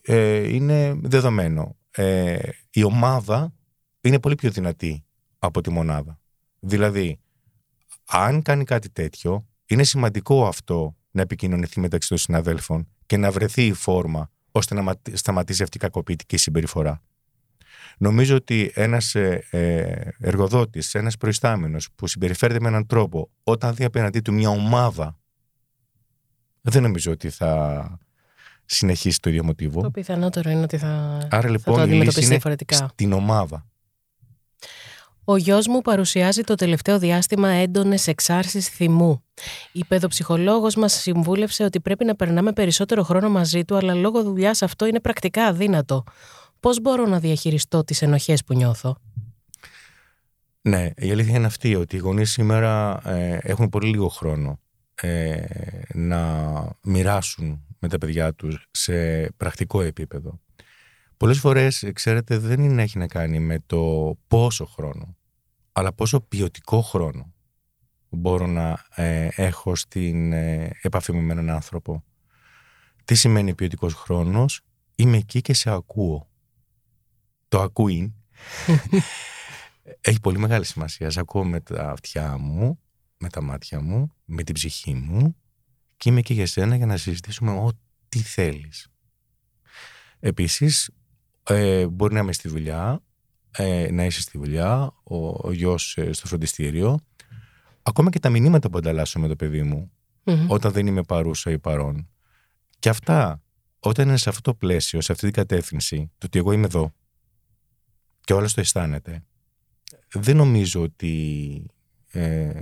ε, 0.02 0.54
είναι 0.54 1.00
δεδομένο. 1.02 1.76
Ε, 1.92 2.38
η 2.70 2.84
ομάδα 2.84 3.54
είναι 4.02 4.20
πολύ 4.20 4.36
πιο 4.36 4.52
δυνατή 4.52 5.06
από 5.40 5.62
τη 5.62 5.72
μονάδα. 5.72 6.20
Δηλαδή, 6.60 7.20
αν 8.06 8.42
κάνει 8.42 8.64
κάτι 8.64 8.90
τέτοιο, 8.90 9.48
είναι 9.66 9.84
σημαντικό 9.84 10.48
αυτό 10.48 10.96
να 11.12 11.22
επικοινωνηθεί 11.22 11.80
μεταξύ 11.80 12.10
των 12.10 12.18
συναδέλφων 12.18 12.88
και 13.06 13.18
να 13.18 13.32
βρεθεί 13.32 13.66
η 13.66 13.74
φόρμα 13.74 14.32
ώστε 14.52 14.82
να 14.82 14.94
σταματήσει 15.14 15.64
αυτή 15.64 15.78
η 15.78 15.80
κακοποιητική 15.80 16.38
συμπεριφορά. 16.38 17.02
Νομίζω 17.98 18.36
ότι 18.36 18.72
ένας 18.74 19.16
ε, 19.16 19.44
ε, 19.50 20.10
εργοδότης, 20.20 20.94
ένας 20.94 21.18
προϊστάμενος 21.18 21.90
που 21.96 22.08
συμπεριφέρεται 22.08 22.60
με 22.60 22.68
έναν 22.68 22.86
τρόπο 22.86 23.30
όταν 23.44 23.76
δει 23.76 23.84
απέναντί 23.84 24.20
του 24.20 24.34
μια 24.34 24.50
ομάδα 24.50 25.20
δεν 26.68 26.82
νομίζω 26.82 27.12
ότι 27.12 27.30
θα 27.30 28.00
συνεχίσει 28.66 29.20
το 29.20 29.30
ίδιο 29.30 29.44
μοτίβο. 29.44 29.82
Το 29.82 29.92
πιθανότερο 29.92 30.50
είναι 30.50 30.62
ότι 30.62 30.78
θα, 30.78 31.20
Άρα, 31.32 31.50
λοιπόν, 31.50 31.76
θα 31.76 31.82
το 31.82 31.88
αντιμετωπίσει 31.88 32.28
διαφορετικά. 32.28 32.76
Στην 32.76 33.14
ομάδα. 33.14 33.66
Ο 35.24 35.38
γιος 35.38 35.68
μου 35.68 35.82
παρουσιάζει 35.82 36.42
το 36.42 36.56
τελευταίο 36.56 37.00
διάστημα 37.00 37.50
έντονες 37.50 38.08
εξάρσεις 38.08 38.68
θυμού. 38.68 39.24
Η 39.72 39.86
παιδοψυχολόγο 39.86 40.68
μας 40.78 40.94
συμβούλευσε 40.94 41.64
ότι 41.64 41.80
πρέπει 41.80 42.06
να 42.06 42.16
περνάμε 42.16 42.54
περισσότερο 42.54 43.04
χρόνο 43.04 43.30
μαζί 43.30 43.66
του, 43.66 43.76
αλλά 43.76 43.94
λόγω 43.94 44.24
δουλειάς 44.24 44.62
αυτό 44.62 44.86
είναι 44.86 45.00
πρακτικά 45.00 45.46
αδύνατο. 45.46 46.04
Πώς 46.60 46.82
μπορώ 46.82 47.06
να 47.06 47.20
διαχειριστώ 47.20 47.84
τις 47.84 48.02
ενοχές 48.02 48.44
που 48.44 48.54
νιώθω; 48.54 48.98
Ναι, 50.62 50.90
η 50.96 51.12
αλήθεια 51.12 51.36
είναι 51.36 51.46
αυτή 51.46 51.76
ότι 51.76 51.96
οι 51.96 52.00
γονείς 52.00 52.32
σήμερα 52.32 53.02
ε, 53.10 53.38
έχουν 53.42 53.70
πολύ 53.70 53.90
λίγο 53.90 54.08
χρόνο 54.08 54.60
ε, 55.02 55.44
να 55.94 56.54
μοιράσουν 56.82 57.66
με 57.80 57.88
τα 57.88 57.98
παιδιά 57.98 58.34
τους 58.34 58.68
σε 58.72 59.30
πρακτικό 59.32 59.82
επίπεδο. 59.82 60.40
Πολλές 61.18 61.40
φορές, 61.40 61.90
ξέρετε, 61.94 62.38
δεν 62.38 62.64
είναι, 62.64 62.82
έχει 62.82 62.98
να 62.98 63.08
κάνει 63.08 63.40
με 63.40 63.60
το 63.66 64.14
πόσο 64.28 64.66
χρόνο, 64.66 65.16
αλλά 65.72 65.94
πόσο 65.94 66.22
ποιοτικό 66.22 66.82
χρόνο 66.82 67.34
μπορώ 68.10 68.48
να 68.48 68.86
ε, 68.96 69.28
έχω 69.36 69.76
στην 69.76 70.34
ε, 70.34 70.72
επαφή 70.82 71.14
με 71.14 71.32
έναν 71.32 71.50
άνθρωπο. 71.50 72.04
Τι 73.06 73.16
σημαίνει 73.16 73.56
ποιοτικός 73.56 73.94
χρόνος; 73.94 74.62
Είμαι 74.96 75.18
εκεί 75.18 75.42
και 75.42 75.54
σε 75.54 75.70
ακούω. 75.70 76.30
Το 77.48 77.62
ακούει 77.62 78.16
έχει 80.02 80.20
πολύ 80.20 80.38
μεγάλη 80.38 80.66
σημασία. 80.66 81.10
Σε 81.10 81.20
ακούω 81.20 81.46
με 81.46 81.60
τα 81.60 81.90
αυτιά 81.90 82.38
μου, 82.38 82.80
με 83.18 83.30
τα 83.30 83.42
μάτια 83.42 83.82
μου, 83.82 84.12
με 84.26 84.44
την 84.44 84.54
ψυχή 84.54 84.94
μου 84.94 85.36
και 85.98 86.10
είμαι 86.10 86.22
και 86.22 86.34
για 86.34 86.46
σένα 86.46 86.76
για 86.76 86.86
να 86.86 86.98
συζητήσουμε 86.98 87.52
ό,τι 87.52 88.20
θέλεις. 88.20 88.88
Επίσης, 90.20 90.92
ε, 91.44 91.88
μπορεί 91.88 92.14
να 92.14 92.20
είμαι 92.20 92.34
στη 92.34 92.48
δουλειά, 92.48 93.04
ε, 93.52 93.92
να 93.92 94.06
είσαι 94.06 94.22
στη 94.22 94.38
δουλειά, 94.38 94.94
ο, 95.04 95.48
ο 95.48 95.52
γιος 95.52 95.98
ε, 95.98 96.14
στο 96.14 96.28
φροντιστήριο. 96.28 97.00
Ακόμα 97.84 98.10
και 98.10 98.20
τα 98.20 98.30
μηνύματα 98.30 98.70
που 98.70 98.78
ανταλλάσσω 98.78 99.20
με 99.20 99.28
το 99.28 99.36
παιδί 99.36 99.64
μου, 99.64 99.92
όταν 100.48 100.72
δεν 100.72 100.88
είμαι 100.88 101.04
παρούσα 101.04 101.52
ή 101.52 101.60
παρόν. 101.60 102.10
Και 102.80 102.90
αυτά, 102.90 103.42
όταν 103.80 104.08
είναι 104.08 104.18
σε 104.18 104.30
αυτό 104.30 104.42
το 104.42 104.54
πλαίσιο, 104.58 105.02
σε 105.02 105.12
αυτή 105.12 105.24
την 105.26 105.34
κατεύθυνση, 105.34 106.12
το 106.18 106.26
ότι 106.26 106.40
εγώ 106.40 106.52
είμαι 106.52 106.66
εδώ 106.66 106.94
και 108.22 108.34
όλος 108.34 108.54
το 108.54 108.62
αισθάνεται, 108.62 109.24
δεν 110.14 110.36
νομίζω 110.36 110.82
ότι 110.82 111.66
ε, 112.12 112.60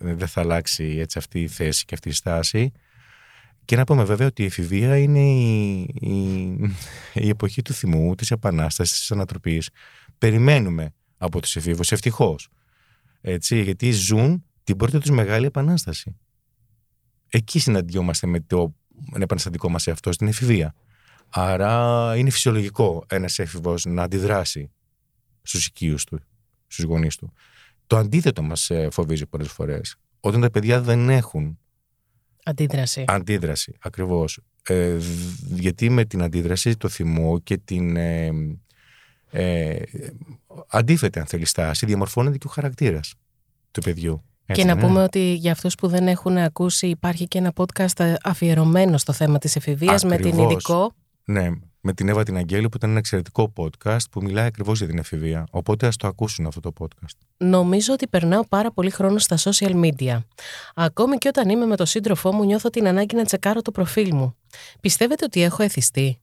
δεν 0.00 0.28
θα 0.28 0.40
αλλάξει 0.40 0.84
έτσι 0.84 1.18
αυτή 1.18 1.42
η 1.42 1.48
θέση 1.48 1.84
και 1.84 1.94
αυτή 1.94 2.08
η 2.08 2.12
στάση. 2.12 2.72
Και 3.64 3.76
να 3.76 3.84
πούμε 3.84 4.04
βέβαια 4.04 4.26
ότι 4.26 4.42
η 4.42 4.44
εφηβεία 4.44 4.98
είναι 4.98 5.20
η, 5.20 5.80
η, 7.12 7.28
εποχή 7.28 7.62
του 7.62 7.72
θυμού, 7.72 8.14
της 8.14 8.30
επανάστασης, 8.30 8.98
της 8.98 9.10
ανατροπής. 9.10 9.70
Περιμένουμε 10.18 10.94
από 11.16 11.40
τους 11.40 11.56
εφήβους, 11.56 11.92
ευτυχώς. 11.92 12.48
Έτσι, 13.20 13.62
γιατί 13.62 13.90
ζουν 13.90 14.44
την 14.64 14.76
πρώτη 14.76 14.98
τους 14.98 15.10
μεγάλη 15.10 15.46
επανάσταση. 15.46 16.16
Εκεί 17.28 17.58
συναντιόμαστε 17.58 18.26
με 18.26 18.40
το 18.40 18.74
επαναστατικό 19.14 19.68
μας 19.68 19.86
εαυτό 19.86 20.12
στην 20.12 20.28
εφηβεία. 20.28 20.74
Άρα 21.28 22.16
είναι 22.16 22.30
φυσιολογικό 22.30 23.04
ένας 23.08 23.38
έφηβος 23.38 23.84
να 23.84 24.02
αντιδράσει 24.02 24.70
στους 25.42 25.66
οικείους 25.66 26.04
του 26.04 26.20
στους 26.66 26.84
γονείς 26.84 27.16
του. 27.16 27.32
Το 27.88 27.96
αντίθετο 27.96 28.42
μας 28.42 28.70
ε, 28.70 28.88
φοβίζει 28.90 29.26
πολλές 29.26 29.48
φορές. 29.48 29.96
Όταν 30.20 30.40
τα 30.40 30.50
παιδιά 30.50 30.80
δεν 30.80 31.08
έχουν. 31.08 31.58
Αντίδραση. 32.44 33.04
Αντίδραση, 33.06 33.76
ακριβώς. 33.80 34.40
Ε, 34.62 34.96
γιατί 35.40 35.90
με 35.90 36.04
την 36.04 36.22
αντίδραση, 36.22 36.76
το 36.76 36.88
θυμό 36.88 37.38
και 37.38 37.56
την. 37.56 37.96
Ε, 37.96 38.30
ε, 39.30 39.82
αντίθετη, 40.68 41.18
αν 41.18 41.26
θέλεις, 41.26 41.50
στάση, 41.50 41.86
διαμορφώνεται 41.86 42.38
και 42.38 42.46
ο 42.46 42.50
χαρακτήρας 42.50 43.14
του 43.70 43.80
παιδιού. 43.80 44.22
και 44.52 44.64
να 44.64 44.76
πούμε 44.76 45.02
ότι 45.02 45.34
για 45.34 45.52
αυτούς 45.52 45.74
που 45.74 45.88
δεν 45.88 46.08
έχουν 46.08 46.36
ακούσει 46.36 46.86
υπάρχει 46.86 47.28
και 47.28 47.38
ένα 47.38 47.52
podcast 47.56 48.14
αφιερωμένο 48.22 48.98
στο 48.98 49.12
θέμα 49.12 49.38
της 49.38 49.56
εφηβείας 49.56 50.04
με 50.04 50.16
την 50.16 50.38
ειδικό. 50.38 50.94
Ναι, 51.24 51.50
με 51.80 51.92
την 51.92 52.08
Εύα 52.08 52.22
την 52.22 52.36
Αγγέλη 52.36 52.68
που 52.68 52.76
ήταν 52.76 52.90
ένα 52.90 52.98
εξαιρετικό 52.98 53.52
podcast 53.56 54.10
που 54.10 54.22
μιλάει 54.22 54.46
ακριβώς 54.46 54.78
για 54.78 54.86
την 54.86 54.98
εφηβεία. 54.98 55.46
Οπότε 55.50 55.86
ας 55.86 55.96
το 55.96 56.06
ακούσουν 56.06 56.46
αυτό 56.46 56.60
το 56.60 56.72
podcast. 56.78 57.16
Νομίζω 57.36 57.92
ότι 57.92 58.06
περνάω 58.06 58.46
πάρα 58.48 58.72
πολύ 58.72 58.90
χρόνο 58.90 59.18
στα 59.18 59.36
social 59.38 59.84
media. 59.84 60.18
Ακόμη 60.74 61.16
και 61.16 61.28
όταν 61.28 61.48
είμαι 61.48 61.66
με 61.66 61.76
τον 61.76 61.86
σύντροφό 61.86 62.32
μου, 62.32 62.44
νιώθω 62.44 62.70
την 62.70 62.86
ανάγκη 62.86 63.16
να 63.16 63.24
τσεκάρω 63.24 63.62
το 63.62 63.70
προφίλ 63.70 64.14
μου. 64.14 64.36
Πιστεύετε 64.80 65.24
ότι 65.24 65.42
έχω 65.42 65.62
εθιστεί; 65.62 66.20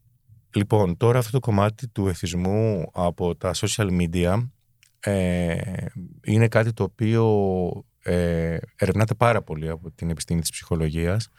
Λοιπόν, 0.55 0.97
τώρα 0.97 1.19
αυτό 1.19 1.31
το 1.31 1.39
κομμάτι 1.39 1.87
του 1.87 2.07
εθισμού 2.07 2.89
από 2.93 3.35
τα 3.35 3.51
social 3.55 3.89
media 4.01 4.47
ε, 4.99 5.55
είναι 6.23 6.47
κάτι 6.47 6.73
το 6.73 6.83
οποίο 6.83 7.25
ε, 8.03 8.57
ερευνάται 8.75 9.13
πάρα 9.13 9.41
πολύ 9.41 9.69
από 9.69 9.91
την 9.91 10.09
επιστήμη 10.09 10.41
της 10.41 10.49
ψυχολογίας 10.49 11.29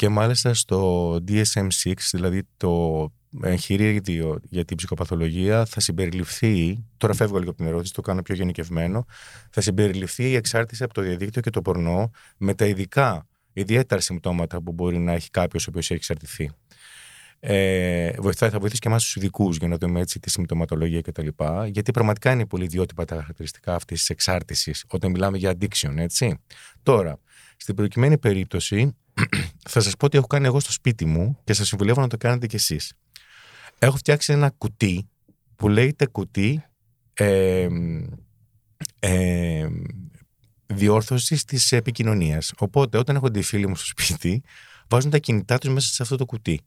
και 0.00 0.08
μάλιστα 0.08 0.54
στο 0.54 1.12
DSM-6, 1.28 1.92
δηλαδή 2.12 2.42
το 2.56 3.12
εγχειρίδιο 3.42 4.40
για 4.48 4.64
την 4.64 4.76
ψυχοπαθολογία 4.76 5.64
θα 5.64 5.80
συμπεριληφθεί, 5.80 6.84
τώρα 6.96 7.14
φεύγω 7.14 7.38
λίγο 7.38 7.50
από 7.50 7.58
την 7.58 7.68
ερώτηση, 7.68 7.92
το 7.92 8.00
κάνω 8.00 8.22
πιο 8.22 8.34
γενικευμένο, 8.34 9.04
θα 9.50 9.60
συμπεριληφθεί 9.60 10.30
η 10.30 10.34
εξάρτηση 10.34 10.82
από 10.82 10.94
το 10.94 11.02
διαδίκτυο 11.02 11.42
και 11.42 11.50
το 11.50 11.62
πορνό 11.62 12.10
με 12.36 12.54
τα 12.54 12.66
ειδικά, 12.66 13.26
ιδιαίτερα 13.52 14.00
συμπτώματα 14.00 14.62
που 14.62 14.72
μπορεί 14.72 14.98
να 14.98 15.12
έχει 15.12 15.30
κάποιος 15.30 15.66
ο 15.66 15.70
οποίος 15.70 15.84
έχει 15.84 15.94
εξαρτηθεί. 15.94 16.50
Ε, 17.40 18.12
βοηθάει, 18.18 18.50
θα 18.50 18.58
βοηθήσει 18.58 18.80
και 18.80 18.88
εμάς 18.88 19.02
τους 19.02 19.16
ειδικούς 19.16 19.56
για 19.56 19.68
να 19.68 19.76
δούμε 19.76 20.00
έτσι 20.00 20.18
τη 20.18 20.30
συμπτωματολογία 20.30 21.00
κτλ. 21.00 21.28
Γιατί 21.66 21.90
πραγματικά 21.90 22.30
είναι 22.30 22.46
πολύ 22.46 22.64
ιδιότυπα 22.64 23.04
τα 23.04 23.14
χαρακτηριστικά 23.14 23.74
αυτής 23.74 23.98
της 23.98 24.10
εξάρτησης 24.10 24.84
όταν 24.88 25.10
μιλάμε 25.10 25.38
για 25.38 25.56
addiction, 25.58 25.96
έτσι. 25.96 26.38
Τώρα, 26.82 27.18
στην 27.56 27.74
προκειμένη 27.74 28.18
περίπτωση, 28.18 28.94
θα 29.68 29.80
σας 29.80 29.96
πω 29.96 30.08
τι 30.08 30.16
έχω 30.16 30.26
κάνει 30.26 30.46
εγώ 30.46 30.60
στο 30.60 30.72
σπίτι 30.72 31.04
μου 31.04 31.38
και 31.44 31.52
σας 31.52 31.68
συμβουλεύω 31.68 32.00
να 32.00 32.08
το 32.08 32.16
κάνετε 32.16 32.46
κι 32.46 32.56
εσείς 32.56 32.92
έχω 33.82 33.96
φτιάξει 33.96 34.32
ένα 34.32 34.50
κουτί 34.50 35.08
που 35.56 35.68
λέγεται 35.68 36.06
κουτί 36.06 36.64
ε, 37.12 37.68
ε, 38.98 39.68
διόρθωσης 40.66 41.44
της 41.44 41.72
επικοινωνίας. 41.72 42.52
Οπότε, 42.58 42.98
όταν 42.98 43.16
έχω 43.16 43.28
οι 43.34 43.42
φίλοι 43.42 43.66
μου 43.66 43.76
στο 43.76 43.86
σπίτι, 43.86 44.42
βάζουν 44.88 45.10
τα 45.10 45.18
κινητά 45.18 45.58
τους 45.58 45.70
μέσα 45.70 45.92
σε 45.92 46.02
αυτό 46.02 46.16
το 46.16 46.24
κουτί. 46.24 46.60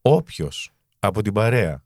Όποιος 0.00 0.70
από 0.98 1.22
την 1.22 1.32
παρέα 1.32 1.84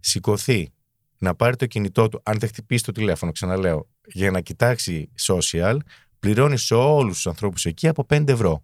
σηκωθεί 0.00 0.72
να 1.18 1.34
πάρει 1.34 1.56
το 1.56 1.66
κινητό 1.66 2.08
του, 2.08 2.20
αν 2.24 2.38
δεν 2.38 2.48
χτυπήσει 2.48 2.84
το 2.84 2.92
τηλέφωνο, 2.92 3.32
ξαναλέω, 3.32 3.88
για 4.04 4.30
να 4.30 4.40
κοιτάξει 4.40 5.10
social, 5.20 5.76
πληρώνεις 6.20 6.62
σε 6.62 6.74
όλους 6.74 7.14
τους 7.14 7.26
ανθρώπους 7.26 7.64
εκεί 7.64 7.88
από 7.88 8.06
5 8.10 8.28
ευρώ. 8.28 8.62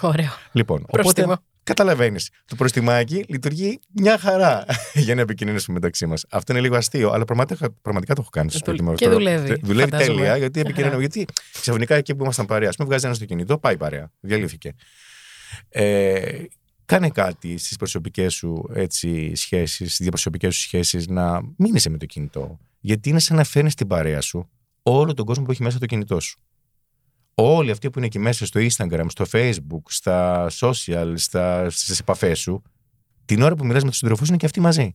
Ωραίο. 0.00 0.30
Λοιπόν, 0.52 0.84
οπότε 0.88 1.38
Καταλαβαίνεις. 1.64 2.30
Το 2.46 2.56
προστιμάκι 2.56 3.24
λειτουργεί 3.28 3.80
μια 3.92 4.18
χαρά 4.18 4.64
για 5.04 5.14
να 5.14 5.20
επικοινωνήσουμε 5.20 5.74
μεταξύ 5.74 6.06
μας. 6.06 6.24
Αυτό 6.30 6.52
είναι 6.52 6.60
λίγο 6.60 6.76
αστείο, 6.76 7.10
αλλά 7.10 7.24
πραγματικά, 7.24 7.70
πραγματικά 7.82 8.14
το 8.14 8.20
έχω 8.20 8.30
κάνει 8.30 8.50
στο 8.50 8.58
σπίτι 8.58 8.82
μου. 8.82 8.94
Και 8.94 9.08
δουλεύει. 9.08 9.60
Δουλεύει 9.62 9.90
τέλεια, 9.90 10.36
γιατί 10.36 10.60
επικοινωνούμε. 10.60 11.00
γιατί 11.00 11.24
ξαφνικά 11.60 11.94
εκεί 11.94 12.14
που 12.14 12.22
ήμασταν 12.22 12.46
παρέα, 12.46 12.68
ας 12.68 12.76
πούμε, 12.76 12.88
βγάζει 12.88 13.04
ένας 13.04 13.16
στο 13.16 13.26
κινητό, 13.26 13.58
πάει 13.58 13.76
παρέα. 13.76 14.10
Διαλύθηκε. 14.20 14.74
Ε, 15.68 16.42
κάνε 16.84 17.08
κάτι 17.08 17.58
στις 17.58 17.76
προσωπικές 17.76 18.34
σου 18.34 18.64
σχέσεις, 19.32 19.74
στις 19.74 19.96
διαπροσωπικές 19.96 20.54
σου 20.54 20.60
σχέσεις, 20.60 21.06
να 21.06 21.40
μην 21.56 21.74
είσαι 21.74 21.90
με 21.90 21.96
το 21.96 22.06
κινητό. 22.06 22.58
Γιατί 22.80 23.08
είναι 23.08 23.18
σαν 23.18 23.36
να 23.36 23.44
φέρνεις 23.44 23.74
την 23.74 23.86
παρέα 23.86 24.20
σου 24.20 24.50
όλο 24.82 25.14
τον 25.14 25.24
κόσμο 25.24 25.44
που 25.44 25.50
έχει 25.50 25.62
μέσα 25.62 25.78
το 25.78 25.86
κινητό 25.86 26.20
σου 26.20 26.43
όλοι 27.34 27.70
αυτοί 27.70 27.90
που 27.90 27.98
είναι 27.98 28.06
εκεί 28.06 28.18
μέσα 28.18 28.46
στο 28.46 28.60
Instagram, 28.60 29.06
στο 29.08 29.24
Facebook, 29.32 29.82
στα 29.86 30.46
social, 30.50 31.12
στα, 31.16 31.70
στις 31.70 31.98
επαφές 31.98 32.38
σου, 32.38 32.62
την 33.24 33.42
ώρα 33.42 33.54
που 33.54 33.66
μιλάς 33.66 33.82
με 33.82 33.88
τους 33.88 33.98
συντροφούς 33.98 34.28
είναι 34.28 34.36
και 34.36 34.46
αυτοί 34.46 34.60
μαζί. 34.60 34.94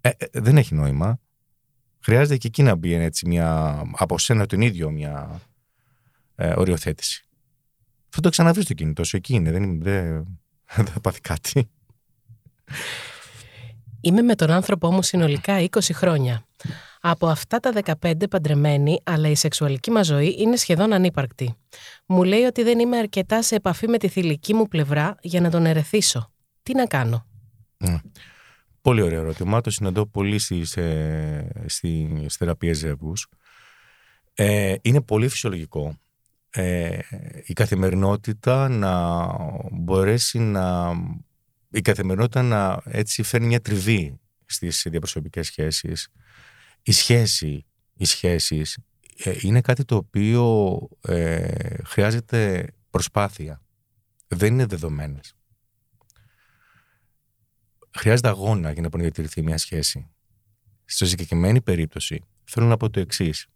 Ε, 0.00 0.08
ε, 0.16 0.40
δεν 0.40 0.56
έχει 0.56 0.74
νόημα. 0.74 1.20
Χρειάζεται 2.04 2.36
και 2.36 2.46
εκεί 2.46 2.62
να 2.62 2.74
μπει 2.74 2.92
έτσι 2.92 3.26
μια, 3.26 3.80
από 3.96 4.18
σένα 4.18 4.46
τον 4.46 4.60
ίδιο 4.60 4.90
μια 4.90 5.40
ε, 6.34 6.52
οριοθέτηση. 6.56 7.26
Θα 8.08 8.20
το 8.20 8.28
ξαναβρεις 8.28 8.66
το 8.66 8.74
κινητό 8.74 9.04
σου, 9.04 9.16
εκεί 9.16 9.34
είναι, 9.34 9.50
δεν, 9.50 9.82
δεν, 9.82 10.24
δεν 10.76 10.86
θα 10.86 11.00
πάθει 11.00 11.20
κάτι. 11.20 11.70
Είμαι 14.00 14.22
με 14.22 14.34
τον 14.34 14.50
άνθρωπό 14.50 14.92
μου 14.92 15.02
συνολικά 15.02 15.68
20 15.70 15.78
χρόνια. 15.92 16.46
Από 17.04 17.26
αυτά 17.26 17.60
τα 17.60 17.72
15 18.00 18.30
παντρεμένοι, 18.30 19.00
αλλά 19.04 19.28
η 19.28 19.34
σεξουαλική 19.34 19.90
μας 19.90 20.06
ζωή 20.06 20.36
είναι 20.38 20.56
σχεδόν 20.56 20.92
ανύπαρκτη. 20.92 21.54
Μου 22.06 22.22
λέει 22.24 22.42
ότι 22.42 22.62
δεν 22.62 22.78
είμαι 22.78 22.96
αρκετά 22.96 23.42
σε 23.42 23.54
επαφή 23.54 23.88
με 23.88 23.98
τη 23.98 24.08
θηλυκή 24.08 24.54
μου 24.54 24.68
πλευρά 24.68 25.16
για 25.20 25.40
να 25.40 25.50
τον 25.50 25.66
ερεθίσω. 25.66 26.32
Τι 26.62 26.74
να 26.74 26.86
κάνω; 26.86 27.26
Mm. 27.84 28.00
Πολύ 28.80 29.02
ωραίο 29.02 29.20
ερώτημα. 29.20 29.60
Το 29.60 29.70
συναντώ 29.70 30.06
πολύ 30.06 30.38
στις, 30.38 30.76
ε, 30.76 31.64
στις 31.66 32.36
θεραπείες 32.36 32.78
ζεύγους. 32.78 33.28
Ε, 34.34 34.74
είναι 34.82 35.00
πολύ 35.00 35.28
φυσιολογικό 35.28 35.96
ε, 36.50 36.98
η 37.44 37.52
καθημερινότητα 37.52 38.68
να 38.68 39.26
μπορέσει 39.70 40.38
να... 40.38 40.92
Η 41.70 41.80
καθημερινότητα 41.80 42.42
να 42.42 42.82
έτσι 42.84 43.22
φέρνει 43.22 43.46
μια 43.46 43.60
τριβή 43.60 44.20
στις 44.46 44.86
διαπροσωπικές 44.90 45.46
σχέσεις 45.46 46.08
Η 46.82 46.92
σχέση, 46.92 47.66
οι 47.96 48.04
σχέσεις 48.04 48.78
ε, 49.16 49.36
είναι 49.40 49.60
κάτι 49.60 49.84
το 49.84 49.96
οποίο 49.96 50.78
ε, 51.00 51.82
χρειάζεται 51.84 52.68
προσπάθεια. 52.90 53.62
Δεν 54.28 54.52
είναι 54.52 54.66
δεδομένες. 54.66 55.34
Χρειάζεται 57.96 58.28
αγώνα 58.28 58.72
για 58.72 58.82
να 58.82 58.88
διατηρηθεί 58.98 59.42
μια 59.42 59.58
σχέση. 59.58 60.10
Στο 60.84 61.06
συγκεκριμένη 61.06 61.60
περίπτωση 61.60 62.24
θέλω 62.44 62.66
να 62.66 62.76
πω 62.76 62.90
το 62.90 63.00
εξής. 63.00 63.46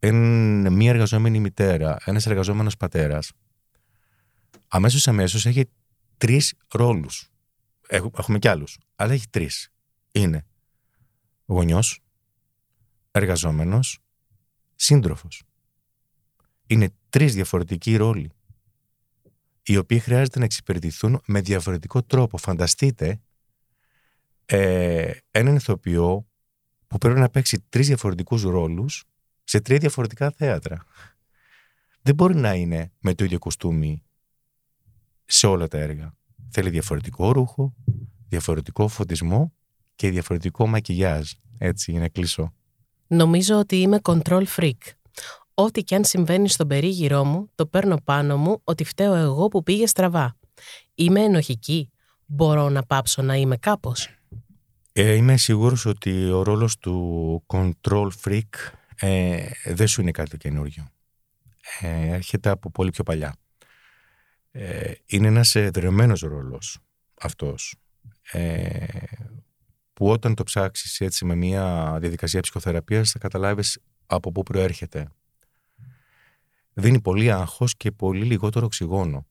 Μια 0.00 0.90
εργαζόμενη 0.90 1.40
μητέρα, 1.40 1.96
ένας 2.04 2.26
εργαζόμενος 2.26 2.76
πατέρας, 2.76 3.32
αμέσως 4.68 5.08
αμέσως 5.08 5.46
έχει 5.46 5.70
τρεις 6.16 6.54
ρόλους. 6.72 7.30
Έχουμε 7.88 8.38
κι 8.38 8.48
άλλους, 8.48 8.78
αλλά 8.94 9.12
έχει 9.12 9.28
τρεις. 9.28 9.72
Είναι 10.12 10.46
γονιός, 11.46 12.00
εργαζόμενος, 13.18 13.98
σύντροφος. 14.74 15.42
Είναι 16.66 16.90
τρεις 17.08 17.34
διαφορετικοί 17.34 17.96
ρόλοι, 17.96 18.30
οι 19.62 19.76
οποίοι 19.76 19.98
χρειάζεται 19.98 20.38
να 20.38 20.44
εξυπηρετηθούν 20.44 21.20
με 21.26 21.40
διαφορετικό 21.40 22.02
τρόπο. 22.02 22.38
Φανταστείτε 22.38 23.20
ε, 24.46 25.12
έναν 25.30 25.56
ηθοποιό 25.56 26.26
που 26.86 26.98
πρέπει 26.98 27.18
να 27.18 27.28
παίξει 27.28 27.64
τρεις 27.68 27.86
διαφορετικούς 27.86 28.42
ρόλους 28.42 29.04
σε 29.44 29.60
τρία 29.60 29.78
διαφορετικά 29.78 30.30
θέατρα. 30.30 30.84
Δεν 32.02 32.14
μπορεί 32.14 32.34
να 32.34 32.54
είναι 32.54 32.92
με 32.98 33.14
το 33.14 33.24
ίδιο 33.24 33.38
κουστούμι 33.38 34.02
σε 35.24 35.46
όλα 35.46 35.68
τα 35.68 35.78
έργα. 35.78 36.16
Θέλει 36.50 36.70
διαφορετικό 36.70 37.32
ρούχο, 37.32 37.74
διαφορετικό 38.28 38.88
φωτισμό 38.88 39.52
και 39.94 40.10
διαφορετικό 40.10 40.66
μακιγιάζ. 40.66 41.30
Έτσι, 41.58 41.90
για 41.90 42.00
να 42.00 42.08
κλείσω. 42.08 42.52
Νομίζω 43.08 43.58
ότι 43.58 43.76
είμαι 43.76 43.98
control 44.02 44.44
freak. 44.56 44.78
Ό,τι 45.54 45.82
και 45.82 45.94
αν 45.94 46.04
συμβαίνει 46.04 46.48
στον 46.48 46.68
περίγυρό 46.68 47.24
μου, 47.24 47.50
το 47.54 47.66
παίρνω 47.66 47.96
πάνω 48.04 48.36
μου 48.36 48.60
ότι 48.64 48.84
φταίω 48.84 49.14
εγώ 49.14 49.48
που 49.48 49.62
πήγε 49.62 49.86
στραβά. 49.86 50.36
Είμαι 50.94 51.20
ενοχική. 51.20 51.90
Μπορώ 52.26 52.68
να 52.68 52.82
πάψω 52.82 53.22
να 53.22 53.34
είμαι 53.34 53.56
κάπως. 53.56 54.08
Ε, 54.92 55.14
είμαι 55.14 55.36
σίγουρος 55.36 55.86
ότι 55.86 56.30
ο 56.30 56.42
ρόλος 56.42 56.78
του 56.78 57.44
control 57.46 58.08
freak 58.24 58.48
ε, 58.96 59.46
δεν 59.64 59.86
σου 59.86 60.00
είναι 60.00 60.10
κάτι 60.10 60.36
καινούριο. 60.36 60.88
Ε, 61.80 62.14
έρχεται 62.14 62.48
από 62.48 62.70
πολύ 62.70 62.90
πιο 62.90 63.04
παλιά. 63.04 63.34
Ε, 64.50 64.92
είναι 65.06 65.26
ένας 65.26 65.54
εδρεωμένος 65.54 66.20
ρόλος 66.20 66.78
αυτός 67.20 67.74
ε, 68.32 68.86
που 69.98 70.08
όταν 70.10 70.34
το 70.34 70.44
ψάξεις 70.44 71.00
έτσι 71.00 71.24
με 71.24 71.34
μια 71.34 71.96
διαδικασία 72.00 72.40
ψυχοθεραπείας 72.40 73.10
θα 73.10 73.18
καταλάβεις 73.18 73.78
από 74.06 74.32
πού 74.32 74.42
προέρχεται. 74.42 75.08
Δίνει 76.74 77.00
πολύ 77.00 77.32
άγχος 77.32 77.76
και 77.76 77.90
πολύ 77.92 78.24
λιγότερο 78.24 78.66
οξυγόνο. 78.66 79.26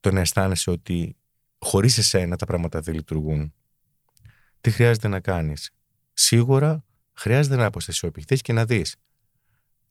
Το 0.00 0.12
να 0.12 0.20
αισθάνεσαι 0.20 0.70
ότι 0.70 1.16
χωρίς 1.58 1.98
εσένα 1.98 2.36
τα 2.36 2.46
πράγματα 2.46 2.80
δεν 2.80 2.94
λειτουργούν. 2.94 3.54
Τι 4.60 4.70
χρειάζεται 4.70 5.08
να 5.08 5.20
κάνεις; 5.20 5.70
Σίγουρα 6.12 6.84
χρειάζεται 7.12 7.56
να 7.56 7.64
αποστασιοποιηθείς 7.64 8.42
και 8.42 8.52
να 8.52 8.64
δεις. 8.64 8.96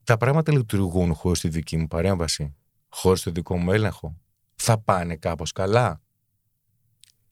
Τα 0.04 0.18
πράγματα 0.18 0.52
λειτουργούν 0.52 1.14
χωρίς 1.14 1.40
τη 1.40 1.50
δική 1.50 1.78
μου 1.78 1.88
παρέμβαση, 1.88 2.56
χωρίς 2.90 3.22
το 3.22 3.32
δικό 3.32 3.58
μου 3.58 3.72
έλεγχο. 3.72 4.18
Θα 4.56 4.80
πάνε 4.80 5.16
κάπως 5.16 5.52
καλά; 5.52 6.02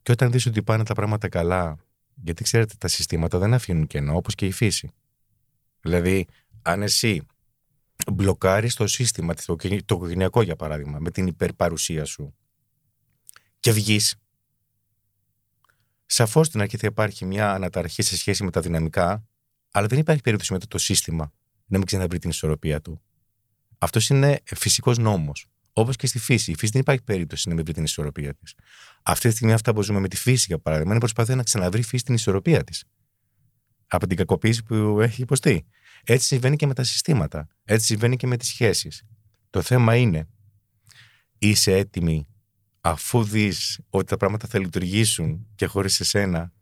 Και 0.02 0.12
όταν 0.12 0.32
δεις 0.32 0.46
ότι 0.46 0.64
πάνε 0.64 0.84
τα 0.84 0.94
πράγματα 0.94 1.30
καλά, 1.30 1.78
γιατί 2.16 2.44
ξέρετε 2.44 2.74
τα 2.78 2.88
συστήματα 2.88 3.38
δεν 3.38 3.54
αφήνουν 3.54 3.88
κενό, 3.88 4.16
όπως 4.16 4.36
και 4.36 4.46
η 4.46 4.52
φύση. 4.52 4.90
Δηλαδή, 5.82 6.28
αν 6.62 6.82
εσύ 6.82 7.26
μπλοκάρεις 8.12 8.76
το 8.76 8.88
σύστημα, 8.88 9.34
το 9.34 9.56
οικογενειακό 9.96 10.42
για 10.42 10.56
παράδειγμα, 10.56 11.00
με 11.00 11.12
την 11.12 11.28
υπερπαρουσία 11.28 12.06
σου 12.06 12.36
και 13.60 13.72
βγεις, 13.72 14.16
σαφώς 16.06 16.48
στην 16.48 16.62
αρχή 16.62 16.78
θα 16.78 16.88
υπάρχει 16.88 17.26
μια 17.26 17.54
αναταραχή 17.54 18.02
σε 18.02 18.18
σχέση 18.18 18.44
με 18.44 18.52
τα 18.52 18.62
δυναμικά, 18.62 19.28
αλλά 19.72 19.88
δεν 19.88 20.00
υπάρχει 20.00 20.22
περίπτωση 20.22 20.54
μετά 20.54 20.68
το 20.68 20.78
σύστημα 20.78 21.32
να 21.66 21.78
μην 21.78 21.86
ξαναβρει 21.86 22.20
την 22.20 22.30
ισορροπία 22.30 22.82
του. 22.82 23.02
Αυτός 23.78 24.10
είναι 24.10 24.42
φυσικός 24.46 24.98
νόμος. 24.98 25.46
Όπως 25.74 25.96
και 25.96 26.08
στη 26.08 26.20
φύση. 26.20 26.52
Η 26.52 26.56
φύση 26.58 26.72
δεν 26.72 26.82
υπάρχει 26.82 27.04
περίπτωση 27.04 27.50
να 27.50 27.56
μην 27.56 27.64
βρει 27.64 27.74
την 27.74 27.84
ισορροπία 27.84 28.34
της. 28.34 28.56
Αυτή 29.04 29.28
τη 29.28 29.36
στιγμή, 29.36 29.54
αυτά 29.54 29.74
που 29.74 29.82
ζούμε 29.82 30.00
με 30.00 30.08
τη 30.08 30.16
φύση, 30.16 30.46
για 30.48 30.60
παράδειγμα, 30.60 30.92
είναι 30.92 31.00
προσπάθεια 31.00 31.36
να 31.36 31.44
ξαναβρει 31.44 31.80
η 31.80 31.84
φύση 31.84 32.04
την 32.04 32.14
ισορροπία 32.14 32.64
της. 32.64 32.84
Από 33.88 34.08
την 34.08 34.18
κακοποίηση 34.18 34.64
που 34.64 35.02
έχει 35.02 35.22
υποστεί. 35.22 35.66
Έτσι 36.04 36.26
συμβαίνει 36.26 36.56
και 36.56 36.68
με 36.68 36.74
τα 36.74 36.84
συστήματα. 36.84 37.48
Έτσι 37.64 37.86
συμβαίνει 37.86 38.16
και 38.16 38.28
με 38.28 38.38
τις 38.38 38.48
σχέσεις. 38.48 39.04
Το 39.50 39.62
θέμα 39.62 39.96
είναι, 39.96 40.28
είσαι 41.38 41.78
έτοιμη 41.78 42.28
αφού 42.82 43.24
δεις 43.24 43.80
ότι 43.90 44.06
τα 44.06 44.18
πράγματα 44.18 44.48
θα 44.48 44.60
λειτουργήσουν 44.60 45.48
και 45.56 45.66
χωρίς 45.66 46.00
εσένα 46.00 46.54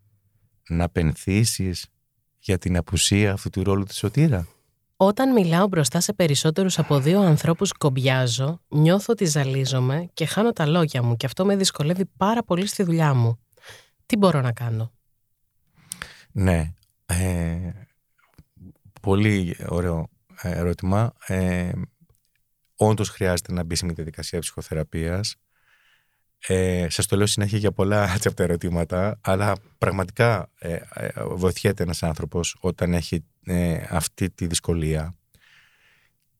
να 0.69 0.89
πενθήσει 0.89 1.71
για 2.39 2.57
την 2.57 2.77
απουσία 2.77 3.33
αυτού 3.33 3.49
του 3.49 3.63
ρόλου 3.63 3.83
τη 3.83 3.95
σωτήρα; 3.95 4.47
Όταν 5.01 5.31
μιλάω 5.31 5.67
μπροστά 5.67 5.99
σε 5.99 6.13
περισσότερους 6.13 6.79
από 6.79 6.99
δύο 6.99 7.21
ανθρώπους 7.21 7.73
κομπιάζω, 7.73 8.61
νιώθω 8.67 9.13
ότι 9.13 9.25
ζαλίζομαι 9.25 10.09
και 10.13 10.25
χάνω 10.25 10.51
τα 10.51 10.65
λόγια 10.65 11.03
μου 11.03 11.15
και 11.15 11.25
αυτό 11.25 11.45
με 11.45 11.55
δυσκολεύει 11.55 12.05
πάρα 12.17 12.43
πολύ 12.43 12.65
στη 12.65 12.83
δουλειά 12.83 13.13
μου. 13.13 13.39
Τι 14.05 14.17
μπορώ 14.17 14.41
να 14.41 14.51
κάνω; 14.51 14.93
Ναι, 16.31 16.73
ε, 17.05 17.71
πολύ 19.01 19.57
ωραίο 19.67 20.09
ερώτημα. 20.41 21.13
Ε, 21.27 21.71
όντως 22.75 23.09
χρειάζεται 23.09 23.53
να 23.53 23.63
μπει 23.63 23.75
σε 23.75 23.85
μια 23.85 23.93
διαδικασία 23.93 24.39
ψυχοθεραπείας. 24.39 25.35
Ε, 26.47 26.87
σας 26.89 27.05
το 27.05 27.15
λέω 27.15 27.25
συνέχεια 27.25 27.57
για 27.57 27.71
πολλά 27.71 28.03
από 28.25 28.33
τα 28.33 28.43
ερωτήματα, 28.43 29.19
αλλά 29.21 29.55
πραγματικά 29.77 30.51
ε, 30.59 30.73
ε, 30.93 31.09
βοηθιέται 31.29 31.83
ένας 31.83 32.03
άνθρωπος 32.03 32.57
όταν 32.59 32.93
έχει 32.93 33.25
ε, 33.49 33.87
αυτή 33.89 34.29
τη 34.29 34.47
δυσκολία. 34.47 35.15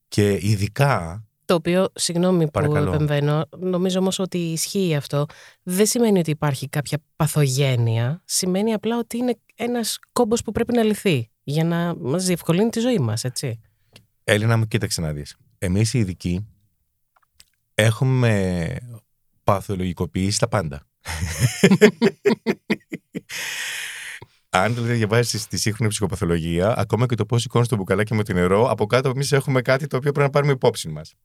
Και 0.08 0.38
ειδικά... 0.42 1.24
Το 1.46 1.54
οποίο, 1.54 1.90
συγγνώμη 1.94 2.52
που 2.52 2.60
επεμβαίνω, 2.60 3.46
νομίζω 3.58 4.00
όμως 4.00 4.20
ότι 4.20 4.38
ισχύει 4.38 4.96
αυτό. 4.96 5.26
Δεν 5.64 5.86
σημαίνει 5.86 6.20
ότι 6.20 6.30
υπάρχει 6.30 6.70
κάποια 6.70 6.98
παθογένεια. 7.16 8.22
Σημαίνει 8.26 8.74
απλά 8.74 8.98
ότι 8.98 9.18
είναι 9.18 9.40
ένας 9.56 10.00
κόμπος 10.12 10.42
που 10.42 10.52
πρέπει 10.52 10.74
να 10.74 10.84
λυθεί 10.84 11.30
για 11.44 11.64
να 11.64 11.96
μας 11.96 12.26
διευκολύνει 12.26 12.70
τη 12.70 12.80
ζωή 12.80 13.00
μας, 13.00 13.24
έτσι. 13.24 13.60
Έλληνα 14.24 14.58
μου, 14.58 14.68
κοίταξε 14.68 15.02
να 15.02 15.14
δεις. 15.14 15.38
Εμείς 15.58 15.94
οι 15.94 16.00
ειδικοί 16.00 16.48
έχουμε 17.74 18.76
παθολογικοποιήσει 19.44 20.40
τα 20.40 20.48
πάντα. 20.48 20.82
Αν 24.50 24.74
δηλαδή 24.74 24.94
διαβάσει 24.94 25.50
τη 25.50 25.58
σύγχρονη 25.58 25.90
ψυχοπαθολογία, 25.90 26.78
ακόμα 26.78 27.06
και 27.06 27.16
το 27.16 27.26
πώς 27.26 27.42
σηκώνεις 27.42 27.68
το 27.68 27.76
μπουκαλάκι 27.76 28.14
με 28.14 28.24
το 28.24 28.34
νερό, 28.34 28.70
από 28.70 28.86
κάτω 28.86 29.10
εμείς 29.10 29.32
έχουμε 29.32 29.62
κάτι 29.62 29.88
το 29.88 29.98
οποίο 29.98 30.12
πρέπει 30.12 30.26
να 30.26 30.32
πάρουμε 30.32 30.52
υπόψη 30.52 30.90
μας. 30.90 31.16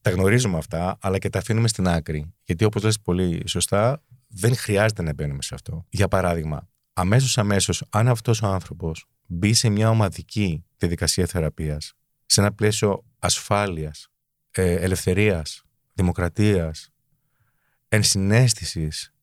Τα 0.00 0.10
γνωρίζουμε 0.10 0.58
αυτά, 0.58 0.98
αλλά 1.00 1.18
και 1.18 1.28
τα 1.28 1.38
αφήνουμε 1.38 1.68
στην 1.68 1.88
άκρη. 1.88 2.34
Γιατί 2.44 2.64
όπως 2.64 2.82
λες 2.82 3.00
πολύ 3.00 3.42
σωστά, 3.48 4.02
δεν 4.28 4.56
χρειάζεται 4.56 5.02
να 5.02 5.14
μπαίνουμε 5.14 5.42
σε 5.42 5.54
αυτό. 5.54 5.84
Για 5.88 6.08
παράδειγμα, 6.08 6.68
αμέσως 6.92 7.38
αμέσως, 7.38 7.84
αν 7.90 8.08
αυτός 8.08 8.42
ο 8.42 8.46
άνθρωπος 8.46 9.06
μπει 9.26 9.54
σε 9.54 9.68
μια 9.68 9.90
ομαδική 9.90 10.64
διαδικασία 10.76 11.26
θεραπείας, 11.26 11.92
σε 12.26 12.40
ένα 12.40 12.52
πλαίσιο 12.52 13.04
ασφάλειας, 13.18 14.08
ε, 14.50 14.74
ελευθερίας, 14.74 15.62
δημοκρατίας, 15.92 16.90
ενσυναίσθησης, 17.88 19.14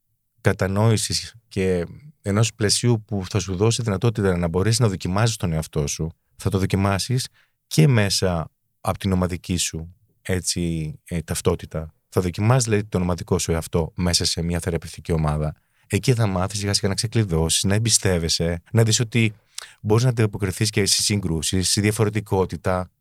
κατανόησης 0.42 1.36
και 1.48 1.86
ενός 2.26 2.54
πλαισίου 2.54 3.04
που 3.08 3.24
θα 3.30 3.40
σου 3.40 3.56
δώσει 3.56 3.82
δυνατότητα 3.82 4.38
να 4.38 4.48
μπορέσεις 4.48 4.80
να 4.80 4.88
δοκιμάζεις 4.88 5.36
τον 5.36 5.54
εαυτό 5.54 5.88
σου, 5.88 6.10
θα 6.36 6.50
το 6.50 6.58
δοκιμάσεις 6.58 7.28
και 7.68 7.88
μέσα 7.88 8.52
από 8.82 8.98
την 8.98 9.12
ομαδική 9.12 9.58
σου 9.58 9.96
έτσι, 10.22 10.94
ε, 11.04 11.22
ταυτότητα. 11.22 11.94
Θα 12.10 12.22
δοκιμάσεις 12.22 12.64
δηλαδή 12.64 12.84
τον 12.84 13.02
ομαδικό 13.02 13.40
σου 13.40 13.52
εαυτό 13.52 13.92
μέσα 13.96 14.26
σε 14.26 14.42
μια 14.42 14.60
θεραπευτική 14.60 15.12
ομάδα. 15.12 15.56
Εκεί 15.88 16.14
θα 16.14 16.28
μάθεις 16.28 16.60
σιγά 16.60 16.74
σιγά 16.74 16.88
να 16.88 16.94
ξεκλειδώσεις, 16.94 17.64
να 17.64 17.76
εμπιστεύεσαι, 17.76 18.62
να 18.72 18.84
δεις 18.84 19.00
ότι 19.00 19.34
μπορείς 19.82 20.04
να 20.04 20.10
αντιποκριθείς 20.10 20.70
και 20.70 20.86
σε 20.86 21.02
σύγκρουσεις, 21.02 21.70
στη 21.70 21.82
διαφορετικότητα, 21.82 22.92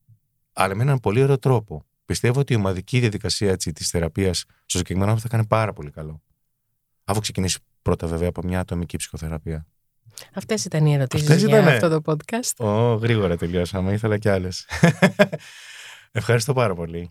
αλλά 0.52 0.74
με 0.74 0.82
έναν 0.82 1.00
πολύ 1.00 1.22
ωραίο 1.22 1.38
τρόπο. 1.38 1.84
Πιστεύω 2.04 2.40
ότι 2.40 2.52
η 2.52 2.56
ομαδική 2.56 2.98
διαδικασία 2.98 3.50
έτσι, 3.50 3.72
της 3.72 3.90
θεραπείας 3.90 4.38
στο 4.38 4.78
συγκεκριμένο 4.78 5.18
θα 5.18 5.28
κάνει 5.28 5.46
πάρα 5.46 5.72
πολύ 5.72 5.90
καλό. 5.90 6.22
Αφού 7.04 7.20
ξεκινήσει 7.20 7.58
πρώτα 7.82 8.06
βέβαια 8.06 8.28
από 8.28 8.42
μια 8.44 8.60
ατομική 8.60 8.96
ψυχοθεραπεία. 8.96 9.66
Αυτές 10.34 10.64
ήταν 10.64 10.86
οι 10.86 10.94
ερωτήσεις 10.94 11.44
για 11.44 11.66
αυτό 11.66 11.88
το 11.88 12.00
podcast. 12.04 12.66
Ω, 12.66 12.94
γρήγορα 12.94 13.36
τελειώσαμε. 13.36 13.92
Ήθελα 13.92 14.18
κι 14.18 14.28
άλλες. 14.28 14.66
Ευχαριστώ 16.12 16.52
πάρα 16.52 16.74
πολύ. 16.74 17.10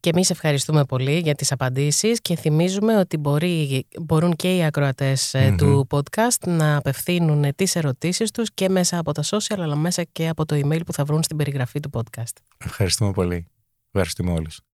Και 0.00 0.10
εμείς 0.10 0.30
ευχαριστούμε 0.30 0.84
πολύ 0.84 1.18
για 1.18 1.34
τις 1.34 1.52
απαντήσεις 1.52 2.20
και 2.20 2.36
θυμίζουμε 2.36 2.98
ότι 2.98 3.16
μπορεί, 3.16 3.86
μπορούν 4.00 4.36
και 4.36 4.56
οι 4.56 4.64
ακροατες 4.64 5.34
ε, 5.34 5.54
του 5.58 5.86
podcast 5.90 6.46
να 6.46 6.76
απευθύνουν 6.76 7.54
τις 7.54 7.76
ερωτήσεις 7.76 8.30
τους 8.30 8.48
και 8.54 8.68
μέσα 8.68 8.98
από 8.98 9.12
τα 9.12 9.22
social 9.22 9.58
αλλά 9.58 9.76
μέσα 9.76 10.02
και 10.02 10.28
από 10.28 10.44
το 10.44 10.56
email 10.56 10.80
που 10.86 10.92
θα 10.92 11.04
βρουν 11.04 11.22
στην 11.22 11.36
περιγραφή 11.36 11.80
του 11.80 11.90
podcast. 11.92 12.32
Ευχαριστούμε 12.64 13.12
πολύ. 13.12 13.46
Ευχαριστούμε 13.86 14.32
όλους. 14.32 14.60